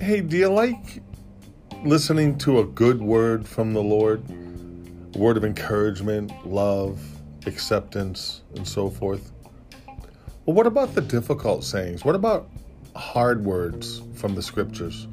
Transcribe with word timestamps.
Hey, 0.00 0.22
do 0.22 0.36
you 0.36 0.48
like 0.48 1.04
listening 1.84 2.36
to 2.38 2.58
a 2.58 2.64
good 2.64 3.00
word 3.00 3.46
from 3.46 3.72
the 3.72 3.80
Lord? 3.80 4.24
A 5.14 5.18
word 5.18 5.36
of 5.36 5.44
encouragement, 5.44 6.32
love, 6.44 7.00
acceptance, 7.46 8.42
and 8.56 8.66
so 8.66 8.90
forth? 8.90 9.30
Well, 10.46 10.56
what 10.56 10.66
about 10.66 10.96
the 10.96 11.00
difficult 11.00 11.62
sayings? 11.62 12.04
What 12.04 12.16
about 12.16 12.50
hard 12.96 13.44
words 13.44 14.02
from 14.14 14.34
the 14.34 14.42
scriptures? 14.42 15.06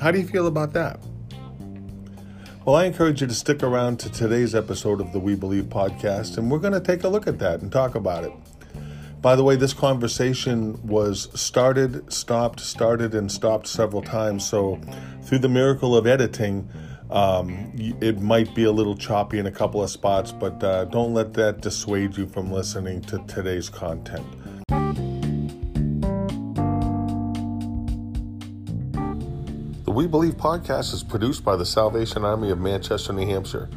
How 0.00 0.10
do 0.10 0.18
you 0.18 0.26
feel 0.26 0.48
about 0.48 0.72
that? 0.72 0.98
Well, 2.64 2.74
I 2.74 2.86
encourage 2.86 3.20
you 3.20 3.28
to 3.28 3.34
stick 3.34 3.62
around 3.62 4.00
to 4.00 4.10
today's 4.10 4.52
episode 4.52 5.00
of 5.00 5.12
the 5.12 5.20
We 5.20 5.36
Believe 5.36 5.66
podcast, 5.66 6.38
and 6.38 6.50
we're 6.50 6.58
going 6.58 6.72
to 6.72 6.80
take 6.80 7.04
a 7.04 7.08
look 7.08 7.28
at 7.28 7.38
that 7.38 7.60
and 7.60 7.70
talk 7.70 7.94
about 7.94 8.24
it. 8.24 8.32
By 9.20 9.36
the 9.36 9.44
way, 9.44 9.54
this 9.56 9.74
conversation 9.74 10.80
was 10.86 11.28
started, 11.38 12.10
stopped, 12.10 12.58
started, 12.60 13.14
and 13.14 13.30
stopped 13.30 13.66
several 13.66 14.00
times. 14.00 14.48
So, 14.48 14.80
through 15.24 15.40
the 15.40 15.48
miracle 15.48 15.94
of 15.94 16.06
editing, 16.06 16.70
um, 17.10 17.70
it 17.76 18.18
might 18.22 18.54
be 18.54 18.64
a 18.64 18.72
little 18.72 18.96
choppy 18.96 19.38
in 19.38 19.46
a 19.46 19.50
couple 19.50 19.82
of 19.82 19.90
spots, 19.90 20.32
but 20.32 20.64
uh, 20.64 20.86
don't 20.86 21.12
let 21.12 21.34
that 21.34 21.60
dissuade 21.60 22.16
you 22.16 22.26
from 22.28 22.50
listening 22.50 23.02
to 23.02 23.18
today's 23.28 23.68
content. 23.68 24.26
The 29.84 29.92
We 29.92 30.06
Believe 30.06 30.38
podcast 30.38 30.94
is 30.94 31.02
produced 31.02 31.44
by 31.44 31.56
the 31.56 31.66
Salvation 31.66 32.24
Army 32.24 32.50
of 32.50 32.58
Manchester, 32.58 33.12
New 33.12 33.26
Hampshire. 33.26 33.68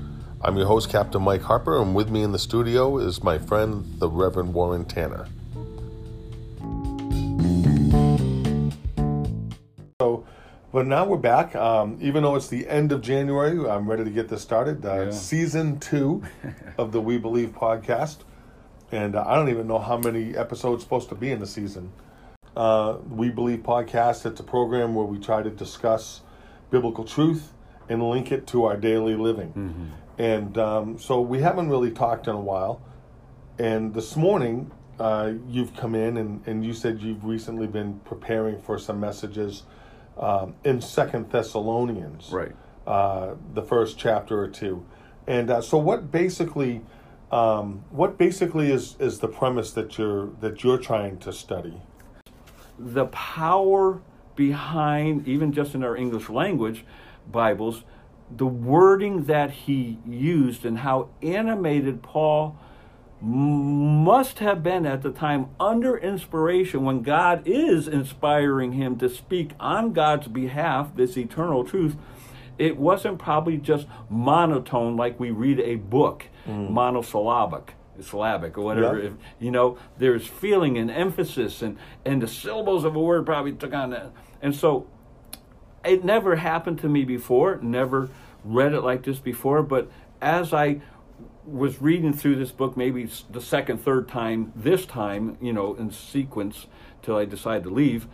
I'm 0.45 0.57
your 0.57 0.67
host, 0.67 0.89
Captain 0.89 1.21
Mike 1.21 1.41
Harper, 1.41 1.81
and 1.81 1.95
with 1.95 2.09
me 2.09 2.21
in 2.21 2.33
the 2.33 2.39
studio 2.39 2.97
is 2.97 3.23
my 3.23 3.37
friend, 3.37 3.85
the 3.99 4.09
Reverend 4.09 4.53
Warren 4.53 4.83
Tanner. 4.83 5.27
So, 10.01 10.25
but 10.73 10.85
now 10.85 11.05
we're 11.05 11.15
back. 11.15 11.55
Um, 11.55 11.97
even 12.01 12.23
though 12.23 12.35
it's 12.35 12.49
the 12.49 12.67
end 12.67 12.91
of 12.91 13.01
January, 13.01 13.57
I'm 13.69 13.89
ready 13.89 14.03
to 14.03 14.09
get 14.09 14.27
this 14.27 14.41
started. 14.41 14.85
Uh, 14.85 15.05
Yeah. 15.05 15.11
Season 15.11 15.79
two 15.79 16.23
of 16.77 16.91
the 16.91 16.99
We 16.99 17.17
Believe 17.17 17.49
podcast. 17.49 18.17
And 18.91 19.15
uh, 19.15 19.23
I 19.25 19.35
don't 19.35 19.47
even 19.49 19.65
know 19.65 19.79
how 19.79 19.97
many 19.97 20.35
episodes 20.35 20.83
supposed 20.83 21.07
to 21.09 21.15
be 21.15 21.31
in 21.31 21.39
the 21.39 21.47
season. 21.47 21.93
Uh, 22.57 22.97
we 23.09 23.29
Believe 23.29 23.59
podcast, 23.59 24.25
it's 24.25 24.41
a 24.41 24.43
program 24.43 24.93
where 24.93 25.05
we 25.05 25.19
try 25.19 25.41
to 25.41 25.49
discuss 25.49 26.19
biblical 26.69 27.05
truth 27.05 27.53
and 27.87 28.03
link 28.09 28.31
it 28.31 28.45
to 28.47 28.65
our 28.65 28.75
daily 28.75 29.15
living. 29.15 29.91
And 30.17 30.57
um, 30.57 30.99
so 30.99 31.21
we 31.21 31.39
haven't 31.39 31.69
really 31.69 31.91
talked 31.91 32.27
in 32.27 32.35
a 32.35 32.39
while. 32.39 32.81
And 33.57 33.93
this 33.93 34.15
morning, 34.15 34.71
uh, 34.99 35.33
you've 35.47 35.75
come 35.75 35.95
in 35.95 36.17
and, 36.17 36.45
and 36.47 36.65
you 36.65 36.73
said 36.73 37.01
you've 37.01 37.25
recently 37.25 37.67
been 37.67 37.99
preparing 38.05 38.61
for 38.61 38.77
some 38.77 38.99
messages 38.99 39.63
um, 40.17 40.55
in 40.63 40.81
Second 40.81 41.31
Thessalonians, 41.31 42.29
Right. 42.31 42.55
Uh, 42.85 43.35
the 43.53 43.63
first 43.63 43.97
chapter 43.97 44.39
or 44.39 44.47
two. 44.47 44.85
And 45.25 45.49
uh, 45.49 45.61
so, 45.61 45.77
what 45.77 46.11
basically, 46.11 46.81
um, 47.31 47.83
what 47.89 48.17
basically 48.17 48.71
is, 48.71 48.97
is 48.99 49.19
the 49.19 49.27
premise 49.27 49.71
that 49.71 49.97
you're 49.97 50.31
that 50.41 50.63
you're 50.63 50.77
trying 50.77 51.17
to 51.19 51.31
study? 51.31 51.81
The 52.77 53.05
power 53.05 54.01
behind, 54.35 55.27
even 55.27 55.53
just 55.53 55.75
in 55.75 55.83
our 55.83 55.95
English 55.95 56.29
language 56.29 56.85
Bibles, 57.31 57.83
the 58.37 58.45
wording 58.45 59.25
that 59.25 59.51
he 59.51 59.99
used 60.05 60.65
and 60.65 60.79
how 60.79 61.09
animated 61.21 62.01
Paul 62.01 62.57
must 63.21 64.39
have 64.39 64.61
been 64.61 64.85
at 64.85 65.01
the 65.01 65.11
time 65.11 65.47
under 65.57 65.97
inspiration 65.97 66.83
when 66.83 67.01
God 67.01 67.43
is 67.45 67.87
inspiring 67.87 68.73
him 68.73 68.97
to 68.97 69.07
speak 69.07 69.51
on 69.59 69.93
God's 69.93 70.27
behalf, 70.27 70.93
this 70.95 71.17
eternal 71.17 71.63
truth. 71.63 71.95
It 72.57 72.77
wasn't 72.77 73.19
probably 73.19 73.57
just 73.57 73.87
monotone 74.09 74.97
like 74.97 75.19
we 75.19 75.31
read 75.31 75.59
a 75.61 75.75
book, 75.75 76.25
mm. 76.45 76.69
monosyllabic, 76.69 77.75
syllabic, 78.01 78.57
or 78.57 78.61
whatever. 78.61 78.99
Yeah. 78.99 79.05
If, 79.07 79.13
you 79.39 79.51
know, 79.51 79.77
there's 79.97 80.27
feeling 80.27 80.77
and 80.77 80.91
emphasis, 80.91 81.61
and, 81.61 81.77
and 82.05 82.21
the 82.21 82.27
syllables 82.27 82.83
of 82.83 82.95
a 82.95 82.99
word 82.99 83.25
probably 83.25 83.53
took 83.53 83.73
on 83.73 83.91
that. 83.91 84.11
And 84.41 84.53
so 84.53 84.87
it 85.83 86.03
never 86.03 86.35
happened 86.37 86.79
to 86.79 86.89
me 86.89 87.03
before, 87.03 87.59
never 87.61 88.09
read 88.43 88.73
it 88.73 88.81
like 88.81 89.03
this 89.03 89.19
before, 89.19 89.63
but 89.63 89.89
as 90.21 90.53
I 90.53 90.81
was 91.45 91.81
reading 91.81 92.13
through 92.13 92.37
this 92.37 92.51
book, 92.51 92.77
maybe 92.77 93.09
the 93.29 93.41
second, 93.41 93.79
third 93.83 94.07
time, 94.07 94.53
this 94.55 94.85
time, 94.85 95.37
you 95.41 95.51
know, 95.51 95.75
in 95.75 95.91
sequence 95.91 96.67
till 97.01 97.17
I 97.17 97.25
decided 97.25 97.63
to 97.65 97.69
leave, 97.69 98.07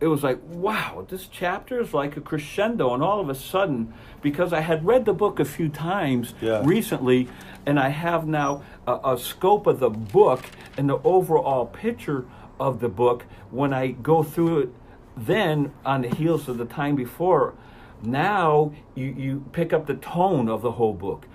it 0.00 0.08
was 0.08 0.24
like, 0.24 0.40
wow, 0.48 1.06
this 1.08 1.28
chapter 1.28 1.80
is 1.80 1.94
like 1.94 2.16
a 2.16 2.20
crescendo. 2.20 2.92
And 2.92 3.04
all 3.04 3.20
of 3.20 3.28
a 3.28 3.36
sudden, 3.36 3.94
because 4.20 4.52
I 4.52 4.58
had 4.60 4.84
read 4.84 5.04
the 5.04 5.12
book 5.12 5.38
a 5.38 5.44
few 5.44 5.68
times 5.68 6.34
Yeah. 6.40 6.60
recently, 6.64 7.28
and 7.66 7.78
I 7.78 7.90
have 7.90 8.26
now 8.26 8.64
a, 8.84 8.98
a 9.12 9.18
scope 9.18 9.68
of 9.68 9.78
the 9.78 9.90
book 9.90 10.42
and 10.76 10.88
the 10.88 10.98
overall 11.04 11.66
picture 11.66 12.24
of 12.58 12.80
the 12.80 12.88
book, 12.88 13.26
when 13.52 13.72
I 13.72 13.92
go 13.92 14.24
through 14.24 14.58
it 14.58 14.68
then 15.16 15.72
on 15.84 16.02
the 16.02 16.08
heels 16.08 16.48
of 16.48 16.58
the 16.58 16.64
time 16.64 16.96
before 16.96 17.54
now 18.02 18.72
you, 18.94 19.06
you 19.06 19.44
pick 19.52 19.72
up 19.72 19.86
the 19.86 19.94
tone 19.94 20.48
of 20.48 20.62
the 20.62 20.72
whole 20.72 20.92
book. 20.94 21.26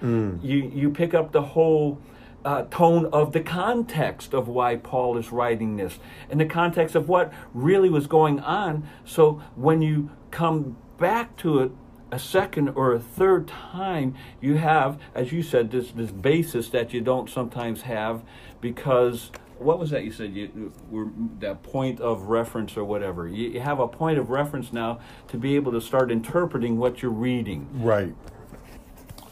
You 0.44 0.72
you 0.74 0.90
pick 0.90 1.14
up 1.14 1.32
the 1.32 1.42
whole 1.42 2.00
uh, 2.44 2.64
tone 2.64 3.06
of 3.08 3.32
the 3.34 3.40
context 3.42 4.34
of 4.34 4.48
why 4.48 4.76
paul 4.76 5.18
is 5.18 5.32
writing 5.32 5.78
this 5.78 6.00
and 6.30 6.40
the 6.40 6.46
context 6.46 6.96
of 6.96 7.10
what 7.10 7.34
really 7.54 7.90
was 7.90 8.08
going 8.08 8.40
on. 8.42 8.88
So 9.06 9.42
when 9.56 9.82
you 9.82 10.10
come 10.32 10.78
back 10.98 11.36
to 11.38 11.60
it 11.60 11.72
a 12.12 12.20
second 12.20 12.70
or 12.70 12.94
a 12.94 13.00
third 13.00 13.48
time 13.48 14.16
you 14.40 14.56
have 14.56 14.98
as 15.14 15.32
you 15.32 15.44
said 15.44 15.72
this 15.72 15.92
this 15.92 16.12
basis 16.12 16.70
that 16.70 16.94
you 16.94 17.02
don't 17.02 17.30
sometimes 17.30 17.82
have 17.82 18.24
because 18.62 19.30
what 19.60 19.80
was 19.80 19.90
that 19.90 20.04
you 20.04 20.12
said 20.12 20.36
you 20.36 20.72
were 20.90 21.08
that 21.40 21.64
point 21.64 22.00
of 22.00 22.24
reference 22.24 22.78
or 22.78 22.84
whatever 22.84 23.28
you, 23.28 23.50
you 23.50 23.60
have 23.60 23.80
a 23.80 23.88
point 23.88 24.18
of 24.18 24.30
reference 24.30 24.72
now 24.72 25.00
to 25.28 25.38
be 25.38 25.56
able 25.56 25.72
to 25.72 25.82
start 25.82 26.12
interpreting 26.12 26.78
what 26.78 27.02
you're 27.02 27.12
reading 27.12 27.68
Right. 27.74 28.16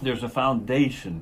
there's 0.02 0.24
a 0.24 0.30
foundation 0.30 1.22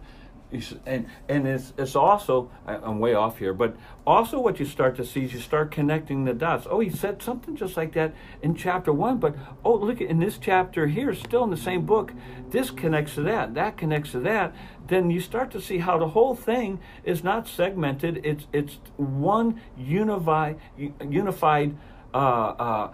and 0.86 1.08
and 1.28 1.48
it's 1.48 1.74
it's 1.78 1.96
also 1.96 2.52
I'm 2.68 3.00
way 3.00 3.14
off 3.14 3.40
here, 3.40 3.54
but 3.54 3.76
also 4.06 4.40
what 4.40 4.60
you 4.60 4.66
start 4.66 4.96
to 4.98 5.06
see 5.06 5.26
is 5.26 5.34
you 5.34 5.40
start 5.40 5.72
connecting 5.72 6.26
the 6.26 6.34
dots. 6.34 6.68
Oh, 6.70 6.80
he 6.80 6.90
said 6.90 7.22
something 7.22 7.56
just 7.56 7.76
like 7.78 7.94
that 7.94 8.14
in 8.42 8.56
chapter 8.56 8.94
one, 8.94 9.18
but 9.18 9.36
oh, 9.66 9.76
look 9.76 10.02
in 10.02 10.20
this 10.20 10.38
chapter 10.38 10.88
here, 10.88 11.14
still 11.14 11.44
in 11.44 11.50
the 11.50 11.58
same 11.58 11.86
book, 11.86 12.14
this 12.50 12.72
connects 12.72 13.16
to 13.16 13.22
that, 13.22 13.54
that 13.56 13.78
connects 13.78 14.12
to 14.12 14.20
that. 14.22 14.54
Then 14.88 15.10
you 15.10 15.20
start 15.22 15.52
to 15.52 15.62
see 15.62 15.78
how 15.80 15.98
the 15.98 16.10
whole 16.10 16.36
thing 16.36 16.80
is 17.04 17.24
not 17.24 17.48
segmented. 17.48 18.22
It's 18.26 18.48
it's 18.52 18.80
one 18.98 19.62
unified 19.78 20.60
unified 21.02 21.76
uh, 22.14 22.18
uh, 22.18 22.94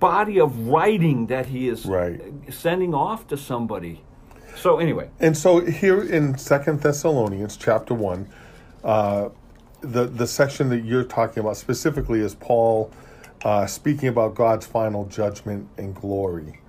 body 0.00 0.40
of 0.40 0.68
writing 0.68 1.26
that 1.28 1.46
he 1.46 1.68
is 1.68 1.86
Right. 1.86 2.20
sending 2.50 2.94
off 2.94 3.26
to 3.28 3.36
somebody. 3.36 4.02
So 4.56 4.78
anyway, 4.78 5.08
And 5.20 5.36
so 5.36 5.60
here 5.64 6.02
in 6.02 6.36
Second 6.36 6.80
Thessalonians 6.82 7.56
chapter 7.56 7.94
one, 7.94 8.28
uh, 8.84 9.30
the 9.80 10.04
the 10.06 10.26
section 10.26 10.68
that 10.70 10.84
you're 10.84 11.04
talking 11.04 11.40
about 11.40 11.56
specifically 11.56 12.20
is 12.20 12.34
Paul 12.34 12.90
uh, 13.44 13.66
speaking 13.66 14.08
about 14.08 14.34
God's 14.34 14.66
final 14.66 15.06
judgment 15.06 15.68
and 15.78 15.94
glory. 15.94 16.60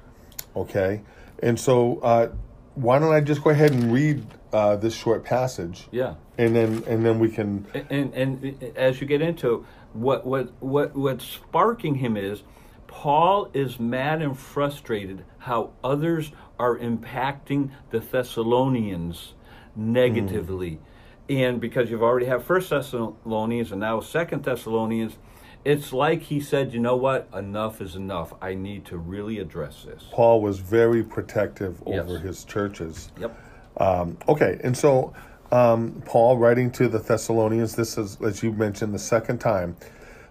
Okay, 0.56 1.02
and 1.42 1.60
so 1.60 2.00
uh, 2.00 2.30
why 2.76 3.00
don't 3.00 3.14
I 3.14 3.20
just 3.22 3.44
go 3.44 3.50
ahead 3.50 3.72
and 3.72 3.92
read 3.92 4.26
uh, 4.54 4.76
this 4.76 4.94
short 4.96 5.24
passage? 5.26 5.88
yeah. 5.92 6.16
and 6.38 6.56
then 6.56 6.84
and 6.88 7.06
then 7.06 7.20
we 7.20 7.30
can 7.30 7.66
and 7.90 8.14
and 8.14 8.74
as 8.76 9.02
you 9.02 9.08
get 9.08 9.22
into 9.22 9.66
what 9.94 10.26
what 10.26 10.52
what 10.62 10.96
what's 10.96 11.26
sparking 11.26 11.96
him 11.96 12.16
is 12.18 12.44
Paul 12.88 13.50
is 13.54 13.80
mad 13.80 14.22
and 14.22 14.38
frustrated 14.38 15.26
how 15.40 15.72
others 15.84 16.32
are 16.60 16.78
impacting 16.78 17.72
the 17.90 18.00
Thessalonians 18.00 19.34
negatively. 19.76 20.80
And 21.28 21.60
because 21.60 21.90
you've 21.90 22.04
already 22.04 22.28
have 22.28 22.44
First 22.44 22.70
Thessalonians 22.70 23.72
and 23.72 23.82
now 23.82 24.00
Second 24.00 24.44
Thessalonians, 24.44 25.18
it's 25.66 25.92
like 25.92 26.22
he 26.22 26.40
said, 26.40 26.72
you 26.74 26.80
know 26.80 26.96
what? 26.96 27.28
Enough 27.34 27.82
is 27.82 27.96
enough. 27.96 28.34
I 28.42 28.54
need 28.54 28.86
to 28.86 28.98
really 28.98 29.40
address 29.40 29.84
this. 29.84 30.04
Paul 30.12 30.42
was 30.42 30.60
very 30.60 31.04
protective 31.04 31.82
over 31.88 32.14
Yes. 32.14 32.22
his 32.22 32.44
churches. 32.44 33.12
Yep. 33.20 33.36
Um, 33.78 34.18
okay, 34.28 34.60
and 34.64 34.78
so 34.78 35.14
um, 35.52 36.02
Paul 36.06 36.38
writing 36.38 36.72
to 36.72 36.88
the 36.88 37.00
Thessalonians, 37.00 37.76
this 37.76 37.98
is, 37.98 38.18
as 38.22 38.44
you 38.44 38.52
mentioned, 38.52 38.94
the 38.94 39.00
second 39.00 39.40
time. 39.40 39.76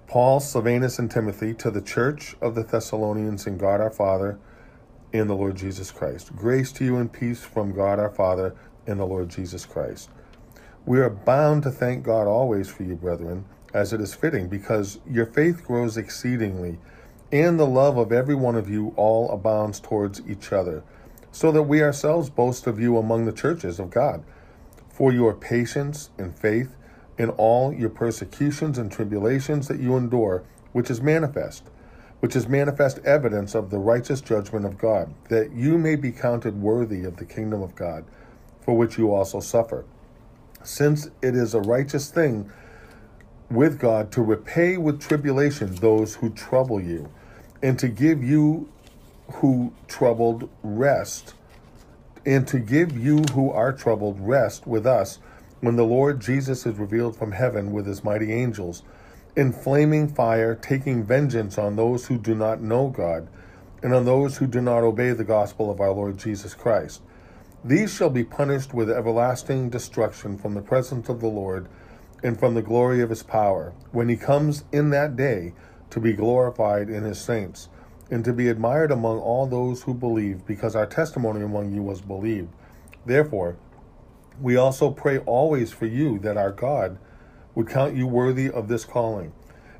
Paul, 0.07 0.41
Silvanus, 0.41 0.99
and 0.99 1.11
Timothy 1.11 1.55
to 1.55 1.71
the 1.71 1.81
church 1.81 2.37
of 2.41 2.55
the 2.55 2.63
Thessalonians 2.63 3.47
in 3.47 3.57
God 3.57 3.81
our 3.81 3.91
Father 3.91 4.39
and 5.13 5.29
the 5.29 5.35
Lord 5.35 5.57
Jesus 5.57 5.91
Christ. 5.91 6.35
Grace 6.37 6.73
to 6.73 6.85
you 6.85 6.97
and 6.97 7.13
peace 7.13 7.43
from 7.43 7.73
God 7.73 7.99
our 7.99 8.11
Father 8.11 8.55
and 8.87 8.99
the 8.99 9.07
Lord 9.07 9.29
Jesus 9.29 9.65
Christ. 9.65 10.11
We 10.85 11.01
are 11.01 11.11
bound 11.11 11.63
to 11.63 11.71
thank 11.71 12.05
God 12.05 12.27
always 12.27 12.69
for 12.69 12.83
you, 12.83 12.97
brethren, 12.97 13.45
as 13.73 13.93
it 13.93 14.01
is 14.01 14.15
fitting, 14.15 14.49
because 14.49 14.99
your 15.09 15.27
faith 15.27 15.65
grows 15.65 15.97
exceedingly, 15.97 16.79
and 17.31 17.59
the 17.59 17.67
love 17.67 17.97
of 17.97 18.13
every 18.13 18.35
one 18.35 18.57
of 18.57 18.69
you 18.69 18.93
all 18.97 19.31
abounds 19.31 19.81
towards 19.81 20.21
each 20.29 20.53
other, 20.53 20.83
so 21.33 21.51
that 21.51 21.63
we 21.63 21.83
ourselves 21.83 22.31
boast 22.31 22.67
of 22.67 22.79
you 22.79 22.97
among 22.99 23.25
the 23.25 23.33
churches 23.33 23.81
of 23.81 23.91
God, 23.91 24.23
for 24.91 25.11
your 25.11 25.35
patience 25.35 26.11
and 26.19 26.39
faith 26.39 26.77
in 27.19 27.31
all 27.31 27.73
your 27.73 27.89
persecutions 27.89 28.79
and 28.79 28.93
tribulations 28.93 29.67
that 29.69 29.81
you 29.81 29.97
endure, 29.97 30.45
which 30.73 30.91
is 30.91 31.01
manifest, 31.01 31.65
which 32.21 32.37
is 32.37 32.47
manifest 32.47 32.99
evidence 32.99 33.55
of 33.55 33.71
the 33.71 33.79
righteous 33.79 34.21
judgment 34.21 34.67
of 34.67 34.79
God, 34.79 35.13
that 35.29 35.53
you 35.53 35.79
may 35.79 35.97
be 35.97 36.13
counted 36.13 36.61
worthy 36.61 37.05
of 37.05 37.17
the 37.17 37.25
kingdom 37.25 37.63
of 37.63 37.75
God, 37.75 38.05
for 38.61 38.77
which 38.77 38.99
you 38.99 39.13
also 39.13 39.41
suffer. 39.41 39.85
Since 40.63 41.11
it 41.23 41.35
is 41.35 41.55
a 41.55 41.61
righteous 41.61 42.11
thing 42.11 42.51
with 43.51 43.79
God 43.79 44.13
to 44.13 44.23
repay 44.23 44.77
with 44.77 45.01
tribulation 45.01 45.75
those 45.77 46.17
who 46.17 46.31
trouble 46.31 46.81
you, 46.81 47.11
and 47.63 47.79
to 47.79 47.89
give 47.89 48.23
you 48.23 48.69
who 49.35 49.73
troubled 49.89 50.49
rest, 50.63 51.35
and 52.25 52.47
to 52.49 52.59
give 52.59 52.97
you 52.97 53.23
who 53.35 53.51
are 53.51 53.73
troubled 53.73 54.21
rest 54.21 54.67
with 54.67 54.87
us 54.87 55.19
when 55.61 55.77
the 55.77 55.85
Lord 55.85 56.21
Jesus 56.21 56.67
is 56.67 56.77
revealed 56.77 57.17
from 57.17 57.33
heaven 57.33 57.73
with 57.73 57.87
his 57.87 58.03
mighty 58.03 58.33
angels, 58.33 58.83
in 59.37 59.53
flaming 59.53 60.09
fire, 60.09 60.55
taking 60.55 61.05
vengeance 61.05 61.57
on 61.57 61.77
those 61.77 62.07
who 62.07 62.19
do 62.19 62.35
not 62.35 62.61
know 62.61 62.89
God, 62.89 63.29
and 63.83 63.95
on 63.95 64.05
those 64.05 64.37
who 64.37 64.47
do 64.47 64.61
not 64.61 64.83
obey 64.83 65.13
the 65.13 65.25
gospel 65.25 65.71
of 65.71 65.81
our 65.81 65.93
Lord 65.93 66.19
Jesus 66.19 66.55
Christ. 66.55 67.01
These 67.65 67.95
shall 67.95 68.11
be 68.11 68.25
punished 68.25 68.75
with 68.75 68.91
everlasting 68.91 69.71
destruction 69.71 70.37
from 70.37 70.55
the 70.55 70.63
presence 70.63 71.09
of 71.09 71.21
the 71.21 71.29
Lord 71.29 71.69
and 72.23 72.39
from 72.39 72.55
the 72.55 72.63
glory 72.63 73.01
of 73.01 73.11
his 73.11 73.23
power, 73.23 73.73
when 73.93 74.09
he 74.09 74.17
comes 74.17 74.65
in 74.73 74.91
that 74.91 75.17
day 75.17 75.55
to 75.91 76.01
be 76.01 76.13
glorified 76.13 76.89
in 76.89 77.05
his 77.05 77.21
saints, 77.21 77.69
and 78.13 78.27
to 78.27 78.33
be 78.35 78.49
admired 78.49 78.93
among 78.93 79.19
all 79.21 79.47
those 79.47 79.85
who 79.85 79.95
believe, 79.95 80.47
because 80.47 80.77
our 80.77 80.85
testimony 80.85 81.43
among 81.43 81.73
you 81.73 81.83
was 81.83 82.03
believed. 82.03 82.51
Therefore, 83.07 83.57
we 84.39 84.55
also 84.55 84.91
pray 84.91 85.17
always 85.21 85.73
for 85.73 85.87
you 85.87 86.19
that 86.19 86.37
our 86.37 86.53
God 86.53 86.99
would 87.55 87.69
count 87.69 87.97
you 87.97 88.07
worthy 88.07 88.51
of 88.51 88.69
this 88.69 88.85
calling, 88.85 89.33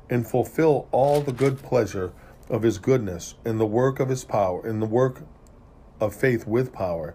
and 0.09 0.27
fulfill 0.27 0.87
all 0.91 1.21
the 1.21 1.31
good 1.31 1.59
pleasure 1.61 2.11
of 2.49 2.63
his 2.63 2.79
goodness 2.79 3.35
in 3.45 3.59
the 3.59 3.67
work 3.67 3.99
of 3.99 4.09
his 4.09 4.23
power, 4.23 4.67
in 4.67 4.79
the 4.79 4.87
work 4.87 5.21
of 5.99 6.15
faith 6.15 6.47
with 6.47 6.73
power, 6.73 7.13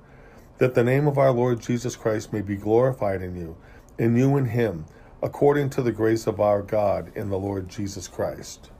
that 0.58 0.76
the 0.76 0.84
name 0.84 1.08
of 1.08 1.18
our 1.18 1.32
Lord 1.32 1.60
Jesus 1.60 1.96
Christ 1.96 2.32
may 2.32 2.42
be 2.42 2.54
glorified 2.54 3.22
in 3.22 3.34
you, 3.34 3.56
and 3.98 4.16
you 4.16 4.36
in 4.36 4.46
him 4.46 4.86
according 5.20 5.68
to 5.70 5.82
the 5.82 5.90
grace 5.90 6.28
of 6.28 6.38
our 6.38 6.62
God 6.62 7.10
in 7.16 7.28
the 7.28 7.38
Lord 7.38 7.68
Jesus 7.68 8.06
Christ. 8.06 8.70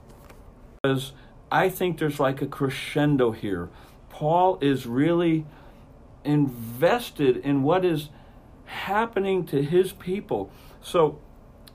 Because 0.81 1.11
I 1.51 1.69
think 1.69 1.97
there's 1.97 2.19
like 2.19 2.41
a 2.41 2.47
crescendo 2.47 3.31
here. 3.31 3.69
Paul 4.09 4.57
is 4.61 4.85
really 4.85 5.45
invested 6.23 7.37
in 7.37 7.63
what 7.63 7.85
is 7.85 8.09
happening 8.65 9.45
to 9.47 9.63
his 9.63 9.93
people. 9.93 10.51
So 10.81 11.19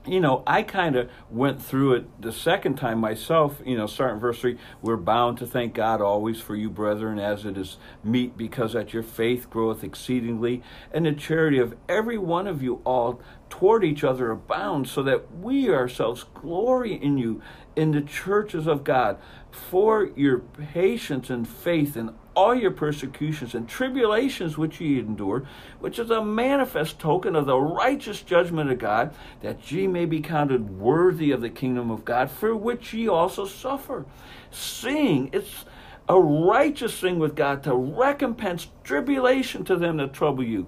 you 0.07 0.19
know, 0.19 0.43
I 0.45 0.61
kind 0.61 0.95
of 0.95 1.09
went 1.29 1.61
through 1.61 1.93
it 1.93 2.21
the 2.21 2.31
second 2.31 2.75
time 2.75 2.99
myself, 2.99 3.61
you 3.65 3.77
know, 3.77 3.87
starting 3.87 4.19
verse 4.19 4.39
3. 4.39 4.57
We're 4.81 4.97
bound 4.97 5.37
to 5.39 5.47
thank 5.47 5.73
God 5.73 6.01
always 6.01 6.39
for 6.39 6.55
you, 6.55 6.69
brethren, 6.69 7.19
as 7.19 7.45
it 7.45 7.57
is 7.57 7.77
meet, 8.03 8.37
because 8.37 8.73
that 8.73 8.93
your 8.93 9.03
faith 9.03 9.49
groweth 9.49 9.83
exceedingly, 9.83 10.61
and 10.91 11.05
the 11.05 11.13
charity 11.13 11.59
of 11.59 11.75
every 11.89 12.17
one 12.17 12.47
of 12.47 12.61
you 12.61 12.81
all 12.85 13.21
toward 13.49 13.83
each 13.83 14.03
other 14.03 14.31
abounds, 14.31 14.91
so 14.91 15.01
that 15.03 15.35
we 15.37 15.69
ourselves 15.69 16.25
glory 16.33 16.93
in 16.93 17.17
you 17.17 17.41
in 17.75 17.91
the 17.91 18.01
churches 18.01 18.67
of 18.67 18.83
God 18.83 19.17
for 19.51 20.09
your 20.15 20.39
patience 20.39 21.29
and 21.29 21.47
faith 21.47 21.95
in 21.95 22.13
all 22.35 22.53
your 22.53 22.71
persecutions 22.71 23.55
and 23.55 23.67
tribulations 23.67 24.57
which 24.57 24.81
ye 24.81 24.99
endure, 24.99 25.45
which 25.79 25.97
is 25.97 26.09
a 26.09 26.23
manifest 26.23 26.99
token 26.99 27.35
of 27.35 27.45
the 27.45 27.57
righteous 27.57 28.21
judgment 28.21 28.69
of 28.69 28.77
God, 28.77 29.15
that 29.41 29.71
ye 29.71 29.87
may 29.87 30.05
be 30.05 30.19
counted 30.19 30.77
worthy 30.77 31.31
of 31.31 31.41
the 31.41 31.49
kingdom 31.49 31.89
of 31.89 32.03
God, 32.03 32.29
for 32.29 32.55
which 32.55 32.93
ye 32.93 33.07
also 33.07 33.45
suffer. 33.45 34.05
Seeing 34.51 35.29
it's 35.31 35.65
a 36.07 36.19
righteous 36.19 36.99
thing 36.99 37.17
with 37.17 37.35
God 37.35 37.63
to 37.63 37.73
recompense 37.73 38.67
tribulation 38.83 39.63
to 39.65 39.75
them 39.75 39.97
that 39.97 40.13
trouble 40.13 40.43
you. 40.43 40.67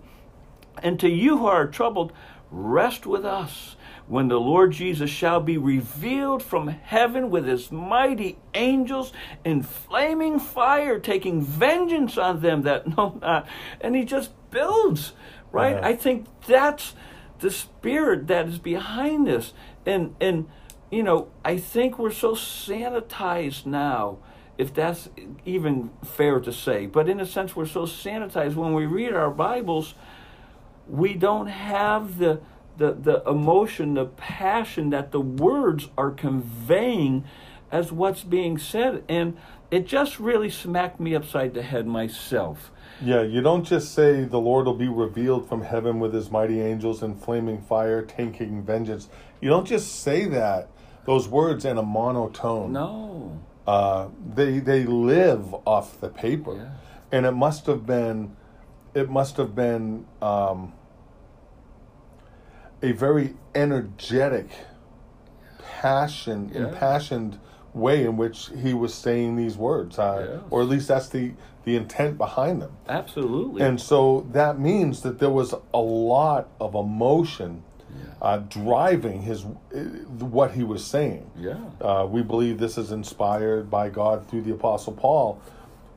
And 0.81 0.99
to 0.99 1.09
you 1.09 1.37
who 1.37 1.47
are 1.47 1.67
troubled, 1.67 2.13
rest 2.49 3.05
with 3.05 3.25
us 3.25 3.75
when 4.07 4.29
the 4.29 4.39
Lord 4.39 4.71
Jesus 4.71 5.09
shall 5.09 5.41
be 5.41 5.57
revealed 5.57 6.41
from 6.41 6.69
heaven 6.69 7.29
with 7.29 7.45
his 7.45 7.71
mighty 7.71 8.37
angels 8.53 9.11
in 9.43 9.63
flaming 9.63 10.39
fire, 10.39 10.97
taking 10.97 11.41
vengeance 11.41 12.17
on 12.17 12.39
them 12.41 12.61
that 12.63 12.87
know 12.97 13.17
not. 13.21 13.47
And 13.81 13.95
he 13.95 14.05
just 14.05 14.31
builds, 14.49 15.13
right? 15.51 15.75
I 15.83 15.95
think 15.95 16.25
that's 16.47 16.93
the 17.39 17.51
spirit 17.51 18.27
that 18.27 18.47
is 18.47 18.59
behind 18.59 19.27
this. 19.27 19.53
And 19.85 20.15
and 20.21 20.47
you 20.89 21.03
know, 21.03 21.27
I 21.43 21.57
think 21.57 21.99
we're 21.99 22.11
so 22.11 22.33
sanitized 22.33 23.65
now, 23.65 24.19
if 24.57 24.73
that's 24.73 25.09
even 25.45 25.91
fair 26.05 26.39
to 26.39 26.53
say. 26.53 26.85
But 26.85 27.09
in 27.09 27.19
a 27.19 27.25
sense, 27.25 27.57
we're 27.57 27.65
so 27.65 27.83
sanitized 27.83 28.55
when 28.55 28.73
we 28.73 28.85
read 28.85 29.13
our 29.13 29.29
Bibles, 29.29 29.95
we 30.87 31.13
don't 31.13 31.47
have 31.47 32.17
the 32.19 32.39
the, 32.77 32.93
the 32.93 33.23
emotion, 33.27 33.95
the 33.95 34.05
passion 34.05 34.89
that 34.91 35.11
the 35.11 35.21
words 35.21 35.89
are 35.97 36.11
conveying 36.11 37.25
as 37.71 37.91
what's 37.91 38.23
being 38.23 38.57
said. 38.57 39.03
And 39.09 39.37
it 39.69 39.85
just 39.85 40.19
really 40.19 40.49
smacked 40.49 40.99
me 40.99 41.15
upside 41.15 41.53
the 41.53 41.63
head 41.63 41.87
myself. 41.87 42.71
Yeah, 43.01 43.21
you 43.21 43.41
don't 43.41 43.63
just 43.63 43.93
say 43.93 44.23
the 44.23 44.39
Lord 44.39 44.65
will 44.65 44.73
be 44.73 44.87
revealed 44.87 45.47
from 45.47 45.61
heaven 45.61 45.99
with 45.99 46.13
his 46.13 46.31
mighty 46.31 46.61
angels 46.61 47.03
in 47.03 47.15
flaming 47.15 47.61
fire, 47.61 48.01
taking 48.01 48.63
vengeance. 48.63 49.09
You 49.39 49.49
don't 49.49 49.67
just 49.67 50.01
say 50.01 50.25
that, 50.25 50.69
those 51.05 51.27
words 51.27 51.63
in 51.63 51.77
a 51.77 51.83
monotone. 51.83 52.73
No. 52.73 53.39
Uh, 53.67 54.07
they 54.25 54.59
they 54.59 54.85
live 54.85 55.53
off 55.65 55.99
the 55.99 56.09
paper. 56.09 56.55
Yeah. 56.55 56.69
And 57.11 57.25
it 57.25 57.33
must 57.33 57.65
have 57.65 57.85
been 57.85 58.35
it 58.93 59.09
must 59.09 59.37
have 59.37 59.53
been 59.53 60.05
um, 60.21 60.73
a 62.81 62.91
very 62.91 63.33
energetic, 63.55 64.49
passion, 65.59 66.51
yeah. 66.53 66.67
impassioned 66.67 67.39
way 67.73 68.03
in 68.03 68.17
which 68.17 68.49
he 68.61 68.73
was 68.73 68.93
saying 68.93 69.35
these 69.35 69.57
words, 69.57 69.99
uh, 69.99 70.27
yes. 70.29 70.43
or 70.49 70.61
at 70.61 70.67
least 70.67 70.87
that's 70.87 71.09
the 71.09 71.33
the 71.67 71.75
intent 71.75 72.17
behind 72.17 72.61
them. 72.61 72.71
Absolutely. 72.87 73.61
And 73.61 73.79
so 73.79 74.25
that 74.31 74.57
means 74.57 75.01
that 75.01 75.19
there 75.19 75.29
was 75.29 75.53
a 75.73 75.79
lot 75.79 76.47
of 76.61 76.75
emotion 76.75 77.61
yeah. 77.89 78.05
uh, 78.21 78.37
driving 78.37 79.21
his 79.21 79.43
uh, 79.43 79.79
what 80.19 80.51
he 80.51 80.63
was 80.63 80.85
saying. 80.85 81.29
Yeah. 81.37 81.57
Uh, 81.81 82.07
we 82.09 82.23
believe 82.23 82.57
this 82.57 82.77
is 82.77 82.93
inspired 82.93 83.69
by 83.69 83.89
God 83.89 84.29
through 84.29 84.43
the 84.43 84.53
Apostle 84.53 84.93
Paul, 84.93 85.41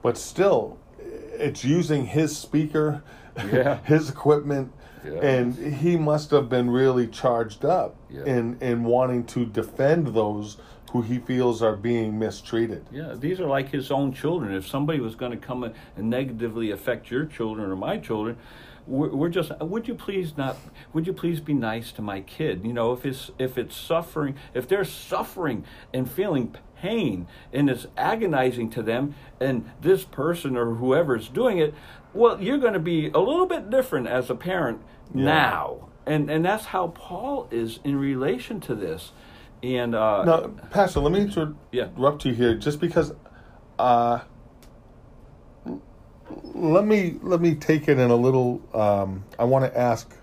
but 0.02 0.18
still, 0.18 0.76
it's 0.98 1.62
using 1.62 2.04
his 2.04 2.36
speaker, 2.36 3.04
yeah. 3.36 3.78
his 3.84 4.10
equipment, 4.10 4.72
and 5.04 5.54
he 5.54 5.96
must 5.96 6.30
have 6.30 6.48
been 6.48 6.70
really 6.70 7.06
charged 7.06 7.64
up 7.64 7.96
yeah. 8.10 8.24
in 8.24 8.58
in 8.60 8.84
wanting 8.84 9.24
to 9.24 9.44
defend 9.46 10.08
those 10.08 10.58
who 10.92 11.02
he 11.02 11.18
feels 11.18 11.62
are 11.62 11.76
being 11.76 12.18
mistreated. 12.18 12.84
Yeah, 12.90 13.14
these 13.16 13.40
are 13.40 13.46
like 13.46 13.70
his 13.70 13.90
own 13.90 14.12
children. 14.12 14.54
If 14.54 14.66
somebody 14.66 14.98
was 14.98 15.14
going 15.14 15.30
to 15.30 15.38
come 15.38 15.62
and 15.62 15.74
negatively 16.10 16.72
affect 16.72 17.10
your 17.10 17.26
children 17.26 17.70
or 17.70 17.76
my 17.76 17.96
children, 17.98 18.36
we're, 18.86 19.08
we're 19.08 19.28
just 19.28 19.52
would 19.60 19.86
you 19.86 19.94
please 19.94 20.36
not 20.36 20.56
would 20.92 21.06
you 21.06 21.12
please 21.12 21.40
be 21.40 21.54
nice 21.54 21.92
to 21.92 22.02
my 22.02 22.20
kid 22.20 22.64
you 22.64 22.72
know 22.72 22.92
if 22.92 23.04
it's 23.04 23.30
if 23.38 23.56
it's 23.56 23.76
suffering 23.76 24.34
if 24.54 24.66
they're 24.66 24.84
suffering 24.84 25.64
and 25.92 26.10
feeling 26.10 26.56
pain 26.76 27.26
and 27.52 27.68
it's 27.68 27.86
agonizing 27.96 28.70
to 28.70 28.82
them 28.82 29.14
and 29.38 29.70
this 29.80 30.04
person 30.04 30.56
or 30.56 30.74
whoever 30.76 31.14
is 31.14 31.28
doing 31.28 31.58
it 31.58 31.74
well 32.14 32.40
you're 32.40 32.58
going 32.58 32.72
to 32.72 32.78
be 32.78 33.08
a 33.10 33.18
little 33.18 33.46
bit 33.46 33.70
different 33.70 34.06
as 34.06 34.30
a 34.30 34.34
parent 34.34 34.80
yeah. 35.14 35.24
now 35.24 35.88
and 36.06 36.30
and 36.30 36.44
that's 36.44 36.66
how 36.66 36.88
paul 36.88 37.48
is 37.50 37.80
in 37.84 37.96
relation 37.96 38.60
to 38.60 38.74
this 38.74 39.12
and 39.62 39.94
uh 39.94 40.24
now 40.24 40.48
pastor 40.70 41.00
let 41.00 41.12
me 41.12 41.20
interrupt 41.20 41.56
yeah. 41.72 41.88
you 42.24 42.34
here 42.34 42.54
just 42.54 42.80
because 42.80 43.12
uh 43.78 44.20
let 46.54 46.84
me 46.84 47.16
let 47.22 47.40
me 47.40 47.54
take 47.54 47.88
it 47.88 47.98
in 47.98 48.10
a 48.10 48.16
little. 48.16 48.62
Um, 48.74 49.24
I 49.38 49.44
want 49.44 49.64
to 49.64 49.78
ask 49.78 50.14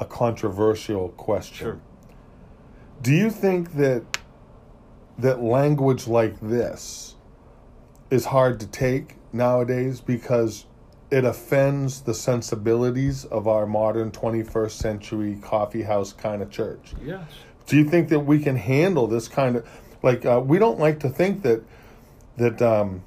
a 0.00 0.04
controversial 0.04 1.10
question. 1.10 1.66
Sure. 1.66 1.80
Do 3.02 3.12
you 3.12 3.30
think 3.30 3.74
that 3.74 4.04
that 5.18 5.42
language 5.42 6.06
like 6.06 6.40
this 6.40 7.16
is 8.10 8.26
hard 8.26 8.60
to 8.60 8.66
take 8.66 9.16
nowadays 9.32 10.00
because 10.00 10.66
it 11.12 11.24
offends 11.26 12.00
the 12.00 12.14
sensibilities 12.14 13.26
of 13.26 13.46
our 13.46 13.66
modern 13.66 14.10
21st 14.10 14.70
century 14.70 15.38
coffee 15.42 15.82
house 15.82 16.12
kind 16.12 16.40
of 16.40 16.50
church? 16.50 16.94
Yes. 17.04 17.28
Do 17.66 17.76
you 17.76 17.84
think 17.88 18.08
that 18.08 18.20
we 18.20 18.38
can 18.38 18.56
handle 18.56 19.06
this 19.06 19.28
kind 19.28 19.56
of 19.56 19.68
like 20.02 20.24
uh, 20.24 20.42
we 20.44 20.58
don't 20.58 20.80
like 20.80 21.00
to 21.00 21.10
think 21.10 21.42
that 21.42 21.62
that 22.38 22.62
um, 22.62 23.04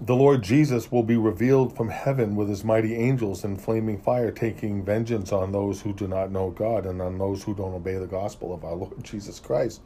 the 0.00 0.14
Lord 0.14 0.42
Jesus 0.42 0.92
will 0.92 1.02
be 1.02 1.16
revealed 1.16 1.76
from 1.76 1.88
heaven 1.88 2.36
with 2.36 2.48
his 2.48 2.62
mighty 2.62 2.94
angels 2.94 3.42
in 3.42 3.56
flaming 3.56 3.98
fire, 3.98 4.30
taking 4.30 4.84
vengeance 4.84 5.32
on 5.32 5.50
those 5.50 5.82
who 5.82 5.92
do 5.92 6.06
not 6.06 6.30
know 6.30 6.50
God 6.50 6.86
and 6.86 7.02
on 7.02 7.18
those 7.18 7.42
who 7.42 7.52
don't 7.52 7.74
obey 7.74 7.96
the 7.96 8.06
gospel 8.06 8.54
of 8.54 8.64
our 8.64 8.76
Lord 8.76 9.02
Jesus 9.02 9.40
Christ. 9.40 9.80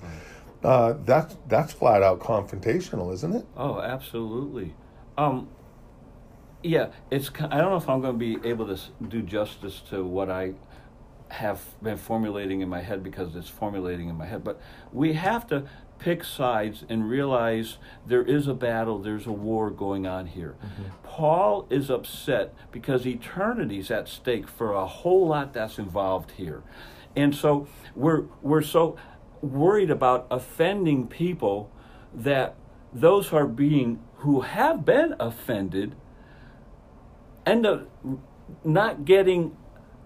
Uh, 0.62 0.95
that's 1.07 1.37
that's 1.49 1.73
flat 1.73 2.03
out 2.03 2.21
confrontational, 2.21 3.12
isn't 3.15 3.35
it? 3.35 3.47
Oh, 3.57 3.81
absolutely. 3.81 4.75
Um, 5.17 5.49
yeah, 6.62 6.88
it's. 7.11 7.31
I 7.50 7.59
don't 7.59 7.71
know 7.71 7.76
if 7.76 7.88
I'm 7.88 8.00
going 8.00 8.19
to 8.19 8.19
be 8.19 8.49
able 8.49 8.75
to 8.75 8.81
do 9.09 9.23
justice 9.23 9.83
to 9.90 10.04
what 10.04 10.31
I 10.31 10.54
have 11.28 11.61
been 11.83 11.97
formulating 11.97 12.61
in 12.61 12.69
my 12.69 12.83
head 12.83 13.02
because 13.02 13.35
it's 13.35 13.49
formulating 13.49 14.09
in 14.09 14.16
my 14.16 14.26
head. 14.26 14.45
But 14.45 14.61
we 14.92 15.14
have 15.14 15.47
to 15.49 15.64
pick 15.99 16.25
sides 16.25 16.85
and 16.88 17.09
realize 17.09 17.78
there 18.07 18.23
is 18.23 18.47
a 18.49 18.54
battle, 18.54 18.99
there's 18.99 19.26
a 19.26 19.33
war 19.33 19.71
going 19.71 20.07
on 20.07 20.26
here. 20.26 20.57
Mm-hmm. 20.62 20.83
Paul 21.04 21.66
is 21.71 21.90
upset 21.90 22.54
because 22.71 23.07
eternity's 23.07 23.90
at 23.90 24.09
stake 24.09 24.49
for 24.49 24.73
a 24.73 24.87
whole 24.87 25.28
lot 25.28 25.52
that's 25.52 25.78
involved 25.78 26.33
here. 26.33 26.62
And 27.16 27.35
so 27.35 27.69
we're 27.95 28.25
we're 28.42 28.62
so 28.62 28.97
worried 29.40 29.90
about 29.90 30.26
offending 30.31 31.07
people 31.07 31.71
that 32.12 32.57
those 32.92 33.28
who 33.28 33.37
are 33.37 33.47
being 33.47 34.00
who 34.16 34.42
have 34.42 34.85
been 34.85 35.14
offended 35.19 35.95
end 37.47 37.67
up 37.67 37.89
not 38.65 39.05
getting 39.05 39.57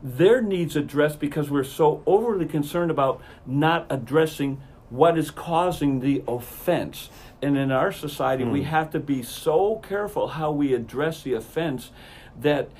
their 0.02 0.40
needs 0.40 0.76
addressed 0.76 1.18
because 1.18 1.50
we're 1.50 1.64
so 1.64 2.02
overly 2.06 2.46
concerned 2.46 2.90
about 2.90 3.20
not 3.46 3.86
addressing 3.90 4.60
what 4.90 5.18
is 5.18 5.30
causing 5.30 6.00
the 6.00 6.22
offense. 6.28 7.10
And 7.42 7.56
in 7.56 7.72
our 7.72 7.90
society, 7.90 8.44
mm. 8.44 8.52
we 8.52 8.60
hmm. 8.60 8.68
have 8.68 8.90
to 8.90 9.00
be 9.00 9.22
so 9.22 9.76
careful 9.76 10.28
how 10.28 10.52
we 10.52 10.74
address 10.74 11.22
the 11.22 11.34
offense 11.34 11.90
that 12.38 12.70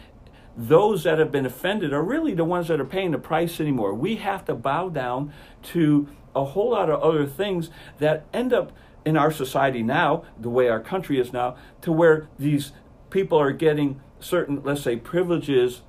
those 0.57 1.05
that 1.05 1.19
have 1.19 1.31
been 1.31 1.45
offended 1.45 1.93
are 1.93 2.03
really 2.03 2.33
the 2.33 2.45
ones 2.45 2.69
that 2.69 2.81
are 2.81 2.87
paying 2.87 3.11
the 3.11 3.19
price 3.19 3.61
anymore. 3.61 3.93
We 3.93 4.17
have 4.17 4.45
to 4.47 4.55
bow 4.55 4.89
down 4.89 5.33
to 5.65 6.09
a 6.35 6.45
whole 6.45 6.71
lot 6.71 6.89
of 6.89 7.03
other 7.03 7.27
things 7.27 7.71
that 7.99 8.25
end 8.33 8.53
up 8.53 8.73
in 9.05 9.17
our 9.17 9.31
society 9.31 9.83
now, 9.83 10.25
the 10.39 10.51
way 10.51 10.69
our 10.69 10.81
country 10.81 11.21
is 11.21 11.33
now, 11.33 11.57
to 11.83 11.93
where 11.93 12.29
these 12.39 12.73
people 13.11 13.39
are 13.39 13.53
getting 13.53 14.01
certain, 14.21 14.63
let's 14.65 14.83
say, 14.83 14.97
privileges, 14.97 15.83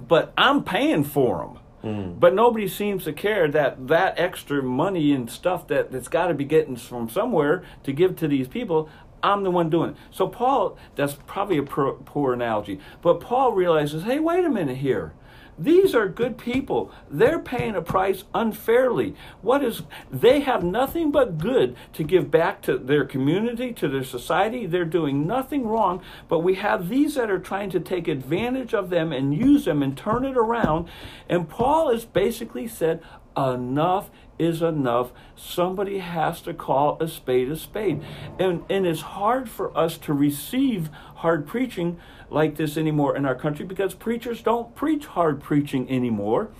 but 0.00 0.32
I'm 0.36 0.64
paying 0.64 1.04
for 1.04 1.38
them. 1.38 1.58
Mm. 1.84 2.20
But 2.20 2.34
nobody 2.34 2.66
seems 2.66 3.04
to 3.04 3.12
care 3.12 3.48
that 3.48 3.88
that 3.88 4.18
extra 4.18 4.62
money 4.62 5.12
and 5.12 5.30
stuff 5.30 5.68
that 5.68 5.92
that's 5.92 6.08
got 6.08 6.26
to 6.26 6.34
be 6.34 6.44
getting 6.44 6.76
from 6.76 7.08
somewhere 7.08 7.62
to 7.84 7.92
give 7.92 8.16
to 8.16 8.28
these 8.28 8.48
people. 8.48 8.88
I'm 9.22 9.42
the 9.42 9.50
one 9.50 9.70
doing 9.70 9.90
it. 9.90 9.96
So 10.10 10.28
Paul, 10.28 10.76
that's 10.94 11.16
probably 11.26 11.58
a 11.58 11.62
poor 11.62 12.32
analogy, 12.32 12.80
but 13.02 13.20
Paul 13.20 13.52
realizes, 13.52 14.04
hey, 14.04 14.18
wait 14.18 14.44
a 14.44 14.50
minute 14.50 14.78
here. 14.78 15.12
These 15.58 15.94
are 15.94 16.08
good 16.08 16.38
people. 16.38 16.92
They're 17.10 17.40
paying 17.40 17.74
a 17.74 17.82
price 17.82 18.24
unfairly. 18.34 19.14
What 19.42 19.64
is 19.64 19.82
they 20.10 20.40
have 20.40 20.62
nothing 20.62 21.10
but 21.10 21.38
good 21.38 21.76
to 21.94 22.04
give 22.04 22.30
back 22.30 22.62
to 22.62 22.78
their 22.78 23.04
community, 23.04 23.72
to 23.72 23.88
their 23.88 24.04
society. 24.04 24.66
They're 24.66 24.84
doing 24.84 25.26
nothing 25.26 25.66
wrong, 25.66 26.02
but 26.28 26.40
we 26.40 26.54
have 26.56 26.88
these 26.88 27.16
that 27.16 27.30
are 27.30 27.38
trying 27.38 27.70
to 27.70 27.80
take 27.80 28.06
advantage 28.06 28.74
of 28.74 28.90
them 28.90 29.12
and 29.12 29.34
use 29.34 29.64
them 29.64 29.82
and 29.82 29.96
turn 29.96 30.24
it 30.24 30.36
around. 30.36 30.88
And 31.28 31.48
Paul 31.48 31.90
has 31.90 32.04
basically 32.04 32.68
said, 32.68 33.02
enough 33.36 34.10
is 34.38 34.62
enough. 34.62 35.12
Somebody 35.38 35.98
has 35.98 36.40
to 36.42 36.52
call 36.52 37.00
a 37.00 37.06
spade 37.06 37.50
a 37.50 37.56
spade. 37.56 38.02
And, 38.38 38.64
and 38.68 38.86
it's 38.86 39.00
hard 39.00 39.48
for 39.48 39.76
us 39.76 39.96
to 39.98 40.12
receive 40.12 40.90
hard 41.16 41.46
preaching 41.46 41.98
like 42.30 42.56
this 42.56 42.76
anymore 42.76 43.16
in 43.16 43.24
our 43.24 43.34
country 43.34 43.64
because 43.64 43.94
preachers 43.94 44.42
don't 44.42 44.74
preach 44.74 45.06
hard 45.06 45.42
preaching 45.42 45.88
anymore. 45.90 46.50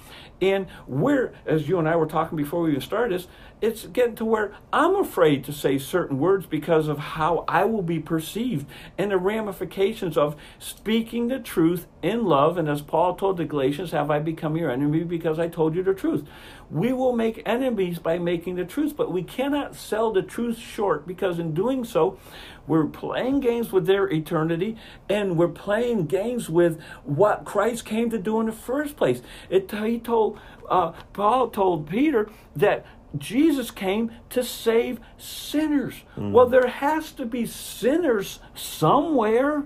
And 0.41 0.67
we're, 0.87 1.33
as 1.47 1.69
you 1.69 1.79
and 1.79 1.89
I 1.89 1.97
were 1.97 2.07
talking 2.07 2.37
before 2.37 2.63
we 2.63 2.71
even 2.71 2.81
started 2.81 3.19
this, 3.19 3.27
it's 3.61 3.87
getting 3.87 4.15
to 4.17 4.25
where 4.25 4.55
I'm 4.73 4.95
afraid 4.95 5.43
to 5.45 5.53
say 5.53 5.79
certain 5.79 6.21
words 6.21 6.47
because 6.47 6.87
of 6.87 6.99
how 6.99 7.45
I 7.49 7.65
will 7.65 7.83
be 7.83 7.99
perceived 7.99 8.67
and 8.97 9.11
the 9.11 9.19
ramifications 9.19 10.17
of 10.17 10.37
speaking 10.61 11.27
the 11.27 11.41
truth 11.41 11.87
in 12.03 12.25
love. 12.25 12.57
And 12.57 12.69
as 12.69 12.83
Paul 12.83 13.17
told 13.17 13.37
the 13.37 13.45
Galatians, 13.45 13.91
have 13.91 14.13
I 14.13 14.21
become 14.21 14.57
your 14.57 14.71
enemy 14.71 15.03
because 15.03 15.41
I 15.41 15.49
told 15.49 15.75
you 15.75 15.83
the 15.83 15.93
truth? 15.93 16.25
We 16.71 16.93
will 16.93 17.13
make 17.13 17.43
enemies 17.45 17.99
by 17.99 18.19
making 18.19 18.55
the 18.57 18.65
truth, 18.69 18.97
but 18.97 19.11
we 19.11 19.23
cannot 19.23 19.75
sell 19.75 20.13
the 20.13 20.23
truth 20.23 20.59
short 20.59 21.07
because 21.07 21.39
in 21.39 21.55
doing 21.55 21.85
so, 21.85 22.19
we're 22.67 22.87
playing 22.87 23.41
games 23.41 23.73
with 23.73 23.87
their 23.87 24.09
eternity 24.09 24.77
and 25.09 25.37
we're 25.37 25.49
playing 25.49 26.07
games 26.07 26.49
with 26.51 26.81
what 27.05 27.45
Christ 27.45 27.85
came 27.85 28.11
to 28.11 28.19
do 28.19 28.41
in 28.41 28.47
the 28.47 28.53
first 28.53 28.97
place. 28.97 29.23
It, 29.49 29.71
he 29.71 29.99
told, 29.99 30.39
uh, 30.69 30.93
Paul 31.13 31.49
told 31.49 31.89
Peter 31.89 32.31
that 32.55 32.85
Jesus 33.17 33.71
came 33.71 34.13
to 34.31 34.45
save 34.45 35.01
sinners. 35.17 35.95
Mm. 36.17 36.33
Well, 36.33 36.47
there 36.47 36.67
has 36.67 37.13
to 37.13 37.25
be 37.25 37.47
sinners 37.47 38.41
somewhere, 38.55 39.65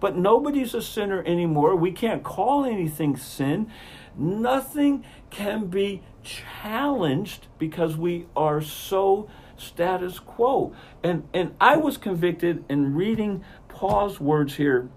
but 0.00 0.16
nobody's 0.16 0.74
a 0.74 0.82
sinner 0.82 1.22
anymore. 1.24 1.76
We 1.76 1.92
can't 1.92 2.24
call 2.24 2.64
anything 2.64 3.16
sin. 3.16 3.70
Nothing 4.16 5.04
can 5.30 5.66
be 5.66 6.02
challenged 6.22 7.46
because 7.58 7.96
we 7.96 8.26
are 8.36 8.60
so 8.60 9.28
status 9.56 10.18
quo. 10.18 10.74
And 11.02 11.28
and 11.32 11.54
I 11.60 11.76
was 11.76 11.96
convicted 11.96 12.64
in 12.68 12.94
reading 12.94 13.44
Paul's 13.68 14.20
words 14.20 14.56
here 14.56 14.88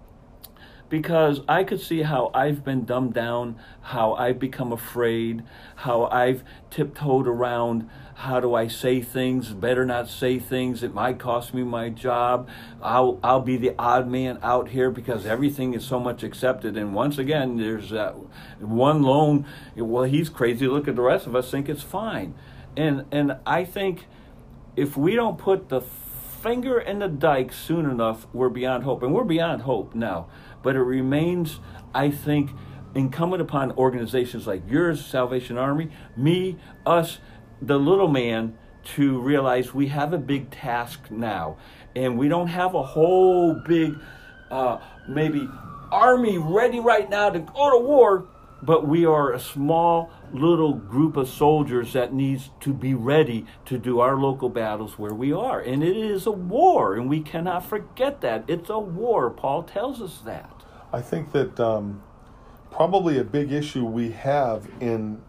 because 0.88 1.40
I 1.48 1.64
could 1.64 1.80
see 1.80 2.02
how 2.02 2.30
I've 2.34 2.64
been 2.64 2.84
dumbed 2.84 3.14
down, 3.14 3.56
how 3.80 4.14
I've 4.14 4.38
become 4.38 4.72
afraid, 4.72 5.42
how 5.76 6.04
I've 6.04 6.44
tiptoed 6.70 7.26
around 7.26 7.88
how 8.24 8.40
do 8.40 8.54
I 8.54 8.68
say 8.68 9.02
things, 9.02 9.50
better 9.50 9.84
not 9.84 10.08
say 10.08 10.38
things, 10.38 10.82
it 10.82 10.94
might 10.94 11.18
cost 11.18 11.52
me 11.52 11.62
my 11.62 11.90
job. 11.90 12.48
I'll 12.82 13.20
I'll 13.22 13.42
be 13.42 13.58
the 13.58 13.74
odd 13.78 14.08
man 14.08 14.38
out 14.42 14.70
here 14.70 14.90
because 14.90 15.26
everything 15.26 15.74
is 15.74 15.84
so 15.84 16.00
much 16.00 16.22
accepted. 16.22 16.76
And 16.76 16.94
once 16.94 17.18
again, 17.18 17.58
there's 17.58 17.90
that 17.90 18.14
one 18.60 19.02
lone, 19.02 19.46
well, 19.76 20.04
he's 20.04 20.30
crazy. 20.30 20.66
Look 20.66 20.88
at 20.88 20.96
the 20.96 21.02
rest 21.02 21.26
of 21.26 21.36
us 21.36 21.50
think 21.50 21.68
it's 21.68 21.82
fine. 21.82 22.34
And 22.76 23.04
and 23.12 23.36
I 23.46 23.64
think 23.64 24.06
if 24.74 24.96
we 24.96 25.14
don't 25.14 25.36
put 25.36 25.68
the 25.68 25.82
finger 25.82 26.80
in 26.80 27.00
the 27.00 27.08
dike 27.08 27.52
soon 27.52 27.88
enough, 27.88 28.26
we're 28.32 28.48
beyond 28.48 28.84
hope. 28.84 29.02
And 29.02 29.14
we're 29.14 29.24
beyond 29.24 29.62
hope 29.62 29.94
now. 29.94 30.28
But 30.62 30.76
it 30.76 30.82
remains, 30.82 31.60
I 31.94 32.10
think, 32.10 32.52
incumbent 32.94 33.42
upon 33.42 33.72
organizations 33.72 34.46
like 34.46 34.62
yours, 34.68 35.04
Salvation 35.04 35.58
Army, 35.58 35.90
me, 36.16 36.56
us, 36.86 37.18
the 37.66 37.78
little 37.78 38.08
man, 38.08 38.56
to 38.84 39.18
realize 39.20 39.72
we 39.72 39.88
have 39.88 40.12
a 40.12 40.18
big 40.18 40.50
task 40.50 41.10
now. 41.10 41.56
And 41.96 42.18
we 42.18 42.28
don't 42.28 42.48
have 42.48 42.74
a 42.74 42.82
whole 42.82 43.54
big, 43.54 43.98
uh, 44.50 44.78
maybe, 45.08 45.48
army 45.90 46.38
ready 46.38 46.80
right 46.80 47.08
now 47.08 47.30
to 47.30 47.38
go 47.38 47.70
to 47.70 47.78
war, 47.78 48.26
but 48.62 48.86
we 48.86 49.06
are 49.06 49.32
a 49.32 49.38
small 49.38 50.10
little 50.32 50.74
group 50.74 51.16
of 51.16 51.28
soldiers 51.28 51.92
that 51.92 52.12
needs 52.12 52.50
to 52.60 52.72
be 52.72 52.94
ready 52.94 53.46
to 53.66 53.78
do 53.78 54.00
our 54.00 54.16
local 54.16 54.48
battles 54.48 54.98
where 54.98 55.14
we 55.14 55.32
are. 55.32 55.60
And 55.60 55.84
it 55.84 55.96
is 55.96 56.26
a 56.26 56.32
war, 56.32 56.94
and 56.94 57.08
we 57.08 57.20
cannot 57.20 57.64
forget 57.64 58.20
that. 58.22 58.44
It's 58.48 58.70
a 58.70 58.78
war. 58.78 59.30
Paul 59.30 59.62
tells 59.62 60.02
us 60.02 60.18
that. 60.24 60.50
I 60.92 61.00
think 61.00 61.32
that 61.32 61.60
um, 61.60 62.02
probably 62.70 63.18
a 63.18 63.24
big 63.24 63.52
issue 63.52 63.84
we 63.84 64.10
have 64.10 64.68
in 64.80 65.22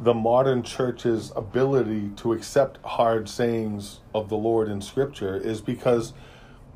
the 0.00 0.14
modern 0.14 0.62
church's 0.62 1.32
ability 1.34 2.10
to 2.16 2.32
accept 2.32 2.78
hard 2.84 3.28
sayings 3.28 4.00
of 4.14 4.28
the 4.28 4.36
Lord 4.36 4.68
in 4.68 4.80
Scripture 4.80 5.36
is 5.36 5.60
because 5.60 6.12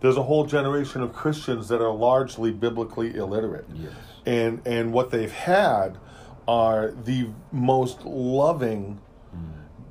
there's 0.01 0.17
a 0.17 0.25
whole 0.25 0.45
generation 0.45 1.03
of 1.03 1.13
Christians 1.13 1.69
that 1.69 1.81
are 1.81 1.93
largely 1.93 2.51
biblically 2.51 3.15
illiterate. 3.15 3.67
Yes. 3.73 3.93
And 4.27 4.61
and 4.67 4.93
what 4.93 5.11
they've 5.11 5.33
had 5.33 5.99
are 6.49 6.91
the 6.91 7.29
most 7.53 8.05
loving, 8.05 9.01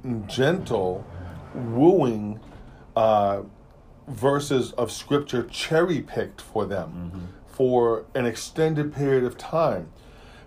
mm. 0.06 0.28
gentle, 0.28 1.06
wooing 1.56 2.40
uh, 2.96 3.44
verses 4.08 4.74
of 4.74 4.92
Scripture 4.92 5.44
cherry 5.44 6.02
picked 6.02 6.42
for 6.42 6.66
them 6.66 6.90
mm-hmm. 6.90 7.26
for 7.48 8.06
an 8.14 8.26
extended 8.26 8.94
period 8.94 9.24
of 9.24 9.38
time. 9.38 9.92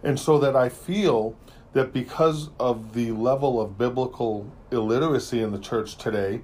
And 0.03 0.21
so 0.21 0.39
that 0.39 0.55
I 0.55 0.69
feel 0.69 1.37
that 1.75 1.93
because 1.93 2.51
of 2.59 2.95
the 2.95 3.13
level 3.13 3.61
of 3.61 3.77
biblical 3.77 4.51
illiteracy 4.71 5.41
in 5.41 5.53
the 5.53 5.59
church 5.59 5.97
today, 5.97 6.41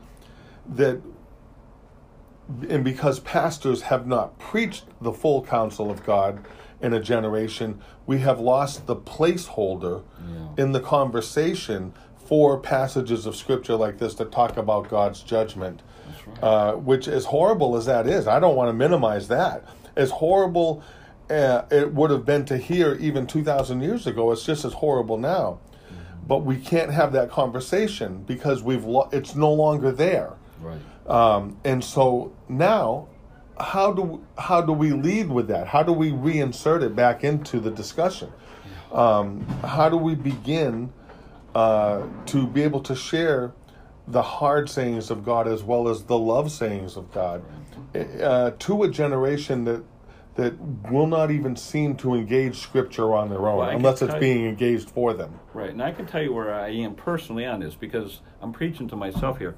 that 0.69 1.01
and 2.69 2.85
because 2.85 3.21
pastors 3.21 3.83
have 3.83 4.07
not 4.07 4.39
preached 4.39 4.85
the 5.01 5.13
full 5.13 5.45
counsel 5.45 5.91
of 5.91 6.05
God 6.05 6.45
in 6.81 6.93
a 6.93 7.01
generation, 7.01 7.81
we 8.07 8.19
have 8.19 8.41
lost 8.41 8.87
the 8.87 8.97
placeholder 8.97 10.03
yeah. 10.29 10.65
in 10.65 10.73
the 10.73 10.81
conversation 10.81 11.93
for 12.17 12.59
passages 12.59 13.27
of 13.27 13.37
scripture 13.37 13.77
like 13.77 13.99
this 13.99 14.15
that 14.15 14.33
talk 14.33 14.57
about 14.57 14.89
God's 14.89 15.23
judgment, 15.23 15.83
right. 16.27 16.43
uh, 16.43 16.73
which, 16.75 17.07
as 17.07 17.27
horrible 17.27 17.77
as 17.77 17.87
that 17.87 18.07
is, 18.07 18.27
I 18.27 18.41
don't 18.41 18.57
want 18.57 18.69
to 18.69 18.73
minimize 18.73 19.29
that. 19.29 19.65
As 19.95 20.11
horrible 20.11 20.83
uh, 21.31 21.65
it 21.71 21.93
would 21.95 22.11
have 22.11 22.25
been 22.25 22.45
to 22.47 22.59
hear 22.59 22.95
even 22.97 23.27
2,000 23.27 23.81
years 23.81 24.07
ago, 24.07 24.33
it's 24.33 24.45
just 24.45 24.65
as 24.65 24.73
horrible 24.75 25.17
now. 25.17 25.61
But 26.27 26.39
we 26.39 26.57
can't 26.57 26.93
have 26.93 27.13
that 27.13 27.31
conversation 27.31 28.23
because 28.23 28.63
we've 28.63 28.85
lo- 28.85 29.09
it's 29.13 29.35
no 29.35 29.53
longer 29.53 29.91
there. 29.91 30.35
Right. 30.61 30.81
Um, 31.07 31.57
and 31.65 31.83
so 31.83 32.33
now, 32.49 33.09
how 33.59 33.93
do 33.93 34.25
how 34.39 34.61
do 34.61 34.73
we 34.73 34.93
lead 34.93 35.29
with 35.29 35.49
that? 35.49 35.67
How 35.67 35.83
do 35.83 35.93
we 35.93 36.13
reinsert 36.13 36.83
it 36.83 36.95
back 36.95 37.25
into 37.25 37.59
the 37.59 37.71
discussion? 37.71 38.31
Um, 38.93 39.47
how 39.65 39.89
do 39.89 39.97
we 39.97 40.15
begin 40.15 40.93
uh, 41.55 42.07
to 42.27 42.47
be 42.47 42.63
able 42.63 42.81
to 42.83 42.95
share 42.95 43.53
the 44.07 44.23
hard 44.23 44.69
sayings 44.69 45.11
of 45.11 45.25
God 45.25 45.47
as 45.49 45.63
well 45.63 45.89
as 45.89 46.05
the 46.05 46.19
love 46.19 46.51
sayings 46.51 46.97
of 46.97 47.13
God 47.13 47.43
uh, 47.95 48.53
to 48.59 48.83
a 48.83 48.89
generation 48.89 49.65
that 49.65 49.83
that 50.37 50.55
will 50.91 51.07
not 51.07 51.31
even 51.31 51.57
seem 51.57 51.97
to 51.97 52.15
engage 52.15 52.59
Scripture 52.59 53.15
on 53.15 53.29
their 53.29 53.47
own 53.49 53.59
Well, 53.59 53.71
unless 53.71 54.03
it's 54.03 54.13
tell 54.13 54.23
you- 54.23 54.35
being 54.35 54.47
engaged 54.47 54.91
for 54.91 55.13
them. 55.13 55.41
Right, 55.53 55.71
and 55.71 55.83
I 55.83 55.93
can 55.93 56.07
tell 56.07 56.23
you 56.23 56.33
where 56.33 56.55
I 56.55 56.69
am 56.69 56.95
personally 56.95 57.45
on 57.45 57.61
this 57.61 57.75
because 57.75 58.21
I'm 58.41 58.53
preaching 58.53 58.89
to 58.89 58.97
myself 58.97 59.39
here. 59.39 59.57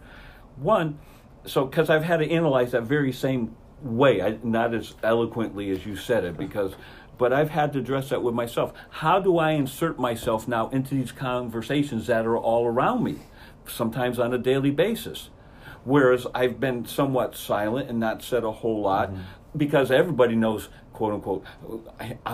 One, 0.57 0.99
so 1.45 1.65
because 1.67 1.91
I've 1.91 2.05
had 2.05 2.19
to 2.19 2.31
analyze 2.31 2.73
that 2.73 2.83
very 2.83 3.13
same 3.13 3.55
way, 3.83 4.23
I, 4.23 4.39
not 4.43 4.75
as 4.75 4.95
eloquently 5.03 5.71
as 5.71 5.85
you 5.85 5.97
said 5.97 6.25
it, 6.25 6.37
because, 6.37 6.75
but 7.19 7.33
I've 7.33 7.51
had 7.51 7.73
to 7.75 7.81
address 7.81 8.09
that 8.11 8.23
with 8.23 8.35
myself. 8.35 8.73
How 8.91 9.21
do 9.21 9.39
I 9.39 9.53
insert 9.53 9.99
myself 9.99 10.49
now 10.49 10.69
into 10.71 10.95
these 10.95 11.13
conversations 11.13 12.07
that 12.07 12.27
are 12.27 12.37
all 12.37 12.67
around 12.67 13.03
me, 13.05 13.19
sometimes 13.67 14.19
on 14.19 14.33
a 14.33 14.39
daily 14.39 14.71
basis? 14.71 15.31
Whereas 15.85 16.27
I've 16.33 16.61
been 16.61 16.87
somewhat 16.87 17.35
silent 17.35 17.91
and 17.91 17.99
not 17.99 18.23
said 18.23 18.45
a 18.45 18.53
whole 18.53 18.83
lot 18.83 19.11
mm-hmm. 19.11 19.23
Because 19.57 19.91
everybody 19.91 20.35
knows, 20.35 20.69
quote 20.93 21.15
unquote, 21.15 21.45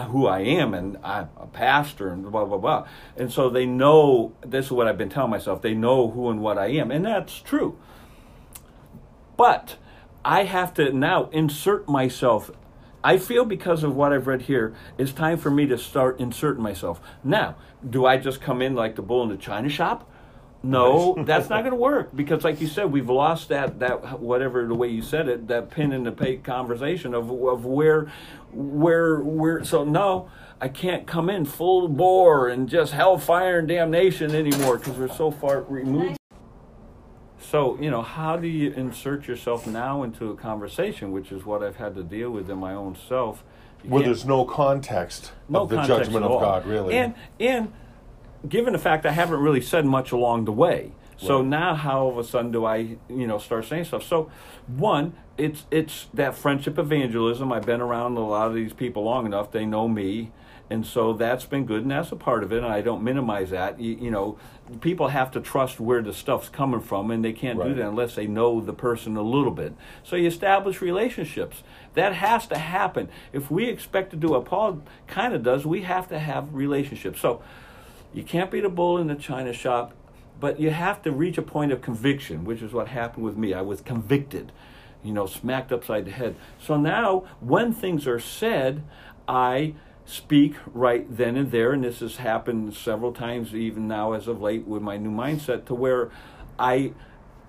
who 0.08 0.26
I 0.26 0.40
am 0.40 0.74
and 0.74 0.96
I'm 1.02 1.28
a 1.36 1.46
pastor 1.46 2.08
and 2.08 2.30
blah, 2.30 2.44
blah, 2.44 2.58
blah. 2.58 2.88
And 3.16 3.32
so 3.32 3.50
they 3.50 3.66
know 3.66 4.32
this 4.40 4.66
is 4.66 4.72
what 4.72 4.86
I've 4.86 4.98
been 4.98 5.08
telling 5.08 5.30
myself. 5.30 5.62
They 5.62 5.74
know 5.74 6.10
who 6.10 6.30
and 6.30 6.40
what 6.40 6.58
I 6.58 6.68
am. 6.68 6.90
And 6.90 7.04
that's 7.04 7.40
true. 7.40 7.78
But 9.36 9.76
I 10.24 10.44
have 10.44 10.74
to 10.74 10.92
now 10.92 11.28
insert 11.30 11.88
myself. 11.88 12.50
I 13.02 13.18
feel 13.18 13.44
because 13.44 13.84
of 13.84 13.94
what 13.94 14.12
I've 14.12 14.26
read 14.26 14.42
here, 14.42 14.74
it's 14.98 15.12
time 15.12 15.38
for 15.38 15.50
me 15.50 15.66
to 15.66 15.78
start 15.78 16.18
inserting 16.18 16.62
myself. 16.62 17.00
Now, 17.22 17.56
do 17.88 18.04
I 18.04 18.16
just 18.16 18.40
come 18.40 18.60
in 18.60 18.74
like 18.74 18.96
the 18.96 19.02
bull 19.02 19.22
in 19.22 19.28
the 19.28 19.36
china 19.36 19.68
shop? 19.68 20.10
No, 20.62 21.14
that's 21.24 21.48
not 21.48 21.60
going 21.64 21.72
to 21.72 21.76
work 21.76 22.14
because, 22.14 22.44
like 22.44 22.60
you 22.60 22.66
said, 22.66 22.90
we've 22.90 23.08
lost 23.08 23.48
that 23.48 23.78
that 23.78 24.20
whatever 24.20 24.66
the 24.66 24.74
way 24.74 24.88
you 24.88 25.02
said 25.02 25.28
it, 25.28 25.48
that 25.48 25.70
pin 25.70 25.92
in 25.92 26.04
the 26.04 26.12
pay 26.12 26.36
conversation 26.36 27.14
of 27.14 27.30
of 27.30 27.64
where, 27.64 28.10
where, 28.52 29.20
where. 29.20 29.64
So 29.64 29.84
no, 29.84 30.30
I 30.60 30.68
can't 30.68 31.06
come 31.06 31.30
in 31.30 31.44
full 31.44 31.88
bore 31.88 32.48
and 32.48 32.68
just 32.68 32.92
hellfire 32.92 33.60
and 33.60 33.68
damnation 33.68 34.34
anymore 34.34 34.78
because 34.78 34.96
we're 34.96 35.08
so 35.08 35.30
far 35.30 35.62
removed. 35.62 36.18
So, 37.40 37.80
you 37.80 37.90
know, 37.90 38.02
how 38.02 38.36
do 38.36 38.46
you 38.46 38.72
insert 38.72 39.26
yourself 39.26 39.66
now 39.66 40.02
into 40.02 40.30
a 40.30 40.36
conversation, 40.36 41.12
which 41.12 41.32
is 41.32 41.46
what 41.46 41.62
I've 41.62 41.76
had 41.76 41.94
to 41.94 42.02
deal 42.02 42.30
with 42.30 42.50
in 42.50 42.58
my 42.58 42.74
own 42.74 42.94
self? 43.08 43.42
You 43.82 43.90
Where 43.90 44.02
there's 44.02 44.26
no 44.26 44.44
context 44.44 45.32
no 45.48 45.62
of 45.62 45.70
the 45.70 45.76
context 45.76 46.10
judgment 46.10 46.26
of. 46.26 46.40
God, 46.40 46.66
really. 46.66 46.94
And 46.94 47.14
and 47.40 47.72
given 48.46 48.72
the 48.72 48.78
fact 48.78 49.06
I 49.06 49.12
haven't 49.12 49.40
really 49.40 49.60
said 49.60 49.86
much 49.86 50.12
along 50.12 50.44
the 50.44 50.52
way, 50.52 50.92
so 51.16 51.38
Right. 51.38 51.46
now 51.48 51.74
how 51.74 52.00
all 52.00 52.10
of 52.10 52.18
a 52.18 52.24
sudden 52.24 52.52
do 52.52 52.64
I, 52.64 52.96
you 53.08 53.26
know, 53.26 53.38
start 53.38 53.64
saying 53.64 53.84
stuff? 53.84 54.04
So, 54.04 54.30
one, 54.66 55.14
it's 55.36 55.64
it's 55.70 56.06
that 56.14 56.34
friendship 56.36 56.78
evangelism. 56.78 57.52
I've 57.52 57.66
been 57.66 57.80
around 57.80 58.16
a 58.16 58.20
lot 58.20 58.48
of 58.48 58.54
these 58.54 58.72
people 58.72 59.02
long 59.02 59.26
enough; 59.26 59.50
they 59.50 59.66
know 59.66 59.88
me, 59.88 60.30
and 60.70 60.86
so 60.86 61.12
that's 61.12 61.44
been 61.44 61.66
good, 61.66 61.82
and 61.82 61.90
that's 61.90 62.12
a 62.12 62.16
part 62.16 62.44
of 62.44 62.52
it. 62.52 62.58
And 62.62 62.72
I 62.72 62.82
don't 62.82 63.02
minimize 63.02 63.50
that. 63.50 63.80
You, 63.80 63.96
you 63.96 64.10
know, 64.12 64.38
people 64.80 65.08
have 65.08 65.32
to 65.32 65.40
trust 65.40 65.80
where 65.80 66.02
the 66.02 66.12
stuff's 66.12 66.48
coming 66.48 66.80
from, 66.80 67.10
and 67.10 67.24
they 67.24 67.32
can't 67.32 67.60
do 67.60 67.74
that 67.74 67.88
unless 67.88 68.14
they 68.14 68.28
know 68.28 68.60
the 68.60 68.72
person 68.72 69.16
a 69.16 69.22
little 69.22 69.50
bit. 69.52 69.74
So 70.04 70.14
you 70.14 70.28
establish 70.28 70.80
relationships. 70.80 71.64
That 71.94 72.14
has 72.14 72.46
to 72.48 72.58
happen. 72.58 73.08
If 73.32 73.50
we 73.50 73.68
expect 73.68 74.10
to 74.10 74.16
do 74.16 74.28
what 74.28 74.44
Paul 74.44 74.82
kind 75.08 75.34
of 75.34 75.42
does, 75.42 75.66
we 75.66 75.82
have 75.82 76.08
to 76.10 76.18
have 76.20 76.54
relationships. 76.54 77.20
So 77.20 77.42
you 78.12 78.22
can't 78.22 78.50
be 78.50 78.60
the 78.60 78.68
bull 78.68 78.98
in 78.98 79.06
the 79.06 79.14
china 79.14 79.52
shop, 79.52 79.92
but 80.40 80.60
you 80.60 80.70
have 80.70 81.02
to 81.02 81.12
reach 81.12 81.38
a 81.38 81.42
point 81.42 81.72
of 81.72 81.82
conviction, 81.82 82.44
which 82.44 82.62
is 82.62 82.72
what 82.72 82.88
happened 82.88 83.24
with 83.24 83.36
me. 83.36 83.52
I 83.52 83.62
was 83.62 83.80
convicted, 83.80 84.52
you 85.02 85.12
know, 85.12 85.26
smacked 85.26 85.72
upside 85.72 86.04
the 86.04 86.12
head. 86.12 86.36
So 86.60 86.76
now, 86.76 87.24
when 87.40 87.72
things 87.72 88.06
are 88.06 88.20
said, 88.20 88.82
I 89.26 89.74
speak 90.04 90.54
right 90.72 91.04
then 91.14 91.36
and 91.36 91.50
there, 91.50 91.72
and 91.72 91.84
this 91.84 92.00
has 92.00 92.16
happened 92.16 92.74
several 92.74 93.12
times, 93.12 93.54
even 93.54 93.86
now 93.86 94.12
as 94.12 94.26
of 94.26 94.40
late, 94.40 94.66
with 94.66 94.80
my 94.80 94.96
new 94.96 95.10
mindset, 95.10 95.66
to 95.66 95.74
where 95.74 96.10
I 96.58 96.92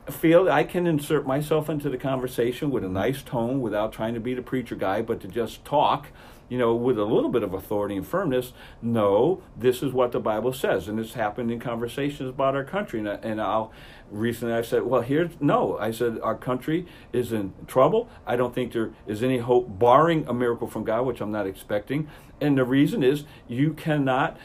feel 0.10 0.50
I 0.50 0.64
can 0.64 0.88
insert 0.88 1.26
myself 1.26 1.70
into 1.70 1.90
the 1.90 1.98
conversation 1.98 2.72
with 2.72 2.84
a 2.84 2.90
nice 2.90 3.22
tone 3.22 3.62
without 3.62 3.94
trying 3.94 4.14
to 4.16 4.20
be 4.20 4.34
the 4.34 4.42
preacher 4.42 4.76
guy, 4.76 5.02
but 5.02 5.22
to 5.22 5.28
just 5.28 5.64
talk, 5.64 6.08
you 6.50 6.58
know, 6.58 6.76
with 6.76 6.98
a 6.98 7.06
little 7.06 7.30
bit 7.30 7.44
of 7.44 7.54
authority 7.54 7.96
and 7.96 8.06
firmness. 8.06 8.54
No, 8.82 9.42
this 9.56 9.82
is 9.82 9.94
what 9.94 10.12
the 10.12 10.20
Bible 10.20 10.52
says, 10.52 10.88
and 10.88 11.00
it's 11.00 11.14
happened 11.14 11.52
in 11.52 11.60
conversations 11.60 12.30
about 12.30 12.56
our 12.56 12.64
country. 12.64 13.00
And, 13.00 13.10
I, 13.10 13.14
and 13.22 13.40
I'll 13.40 13.72
recently 14.12 14.54
I 14.54 14.64
said, 14.64 14.84
well, 14.84 15.02
here's 15.02 15.32
no. 15.40 15.78
I 15.78 15.92
said 15.92 16.20
our 16.22 16.36
country 16.36 16.88
is 17.14 17.32
in 17.32 17.54
trouble. 17.68 18.10
I 18.26 18.36
don't 18.36 18.54
think 18.54 18.74
there 18.74 18.92
is 19.08 19.22
any 19.22 19.38
hope, 19.38 19.80
barring 19.80 20.28
a 20.28 20.34
miracle 20.34 20.68
from 20.68 20.84
God, 20.84 21.06
which 21.06 21.22
I'm 21.22 21.32
not 21.32 21.48
expecting. 21.48 22.10
And 22.42 22.58
the 22.58 22.66
reason 22.66 23.04
is 23.04 23.26
you 23.48 23.74
cannot. 23.74 24.38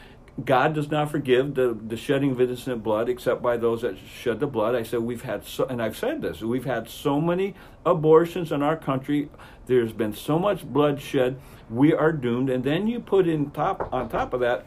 God 0.43 0.73
does 0.73 0.91
not 0.91 1.09
forgive 1.09 1.55
the, 1.55 1.73
the 1.73 1.95
shedding 1.95 2.31
of 2.31 2.41
innocent 2.41 2.83
blood 2.83 3.07
except 3.07 3.41
by 3.41 3.55
those 3.55 3.83
that 3.83 3.95
shed 3.97 4.41
the 4.41 4.47
blood. 4.47 4.75
I 4.75 4.83
said 4.83 4.99
we've 4.99 5.21
had 5.21 5.45
so, 5.45 5.65
and 5.65 5.81
I've 5.81 5.97
said 5.97 6.21
this, 6.21 6.41
we've 6.41 6.65
had 6.65 6.89
so 6.89 7.21
many 7.21 7.55
abortions 7.85 8.51
in 8.51 8.61
our 8.61 8.75
country. 8.75 9.29
There's 9.67 9.93
been 9.93 10.13
so 10.13 10.37
much 10.37 10.65
bloodshed. 10.65 11.39
We 11.69 11.93
are 11.93 12.11
doomed. 12.11 12.49
And 12.49 12.63
then 12.63 12.87
you 12.87 12.99
put 12.99 13.27
in 13.27 13.51
top 13.51 13.91
on 13.93 14.09
top 14.09 14.33
of 14.33 14.39
that 14.41 14.65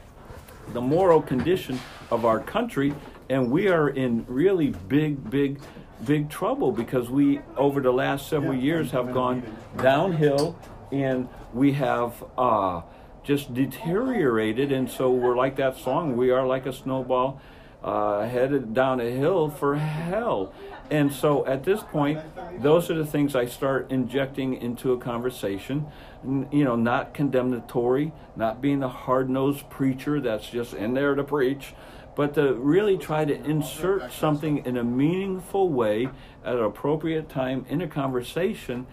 the 0.73 0.81
moral 0.81 1.23
condition 1.23 1.81
of 2.11 2.25
our 2.25 2.41
country, 2.41 2.95
and 3.29 3.51
we 3.51 3.69
are 3.69 3.89
in 3.89 4.25
really 4.29 4.71
big, 4.89 5.31
big, 5.31 5.61
big 6.05 6.29
trouble 6.29 6.73
because 6.73 7.09
we, 7.09 7.41
over 7.57 7.81
the 7.81 7.93
last 7.93 8.29
several 8.29 8.55
years, 8.55 8.91
have 8.91 9.13
gone 9.13 9.43
downhill, 9.79 10.59
and 10.93 11.29
we 11.53 11.73
have 11.73 12.23
uh, 12.37 12.83
just 13.23 13.55
deteriorated. 13.55 14.73
And 14.73 14.91
so 14.91 15.11
we're 15.11 15.37
like 15.37 15.57
that 15.57 15.77
song: 15.77 16.17
"We 16.17 16.31
are 16.31 16.47
like 16.47 16.67
a 16.67 16.73
snowball 16.73 17.41
uh, 17.83 18.27
headed 18.27 18.75
down 18.75 19.01
a 19.01 19.11
hill 19.11 19.51
for 19.51 19.77
hell." 19.77 20.53
And 20.90 21.12
so 21.12 21.46
at 21.46 21.64
this 21.64 21.83
point, 21.83 22.20
those 22.62 22.90
are 22.90 22.94
the 22.94 23.07
things 23.07 23.37
I 23.37 23.46
start 23.46 23.90
injecting 23.90 24.55
into 24.55 24.92
a 24.92 24.98
conversation. 24.98 25.87
You 26.24 26.64
know, 26.64 26.77
not 26.77 27.14
condemnatory, 27.14 28.12
not 28.37 28.61
being 28.61 28.83
a 28.83 28.88
hard 28.88 29.29
nosed 29.29 29.68
preacher 29.68 30.20
that's 30.20 30.48
just 30.48 30.74
in 30.74 30.94
there 30.94 31.14
to 31.14 31.22
preach, 31.22 31.74
but 32.16 32.35
to 32.35 32.55
really 32.55 32.98
try 32.98 33.24
to 33.24 33.35
insert 33.44 34.12
something 34.12 34.64
in 34.66 34.77
a 34.77 34.85
meaningful 34.85 35.68
way 35.68 36.09
at 36.44 36.55
an 36.57 36.64
appropriate 36.64 37.29
time 37.29 37.64
in 37.68 37.81
a 37.81 37.87
conversation 37.87 38.87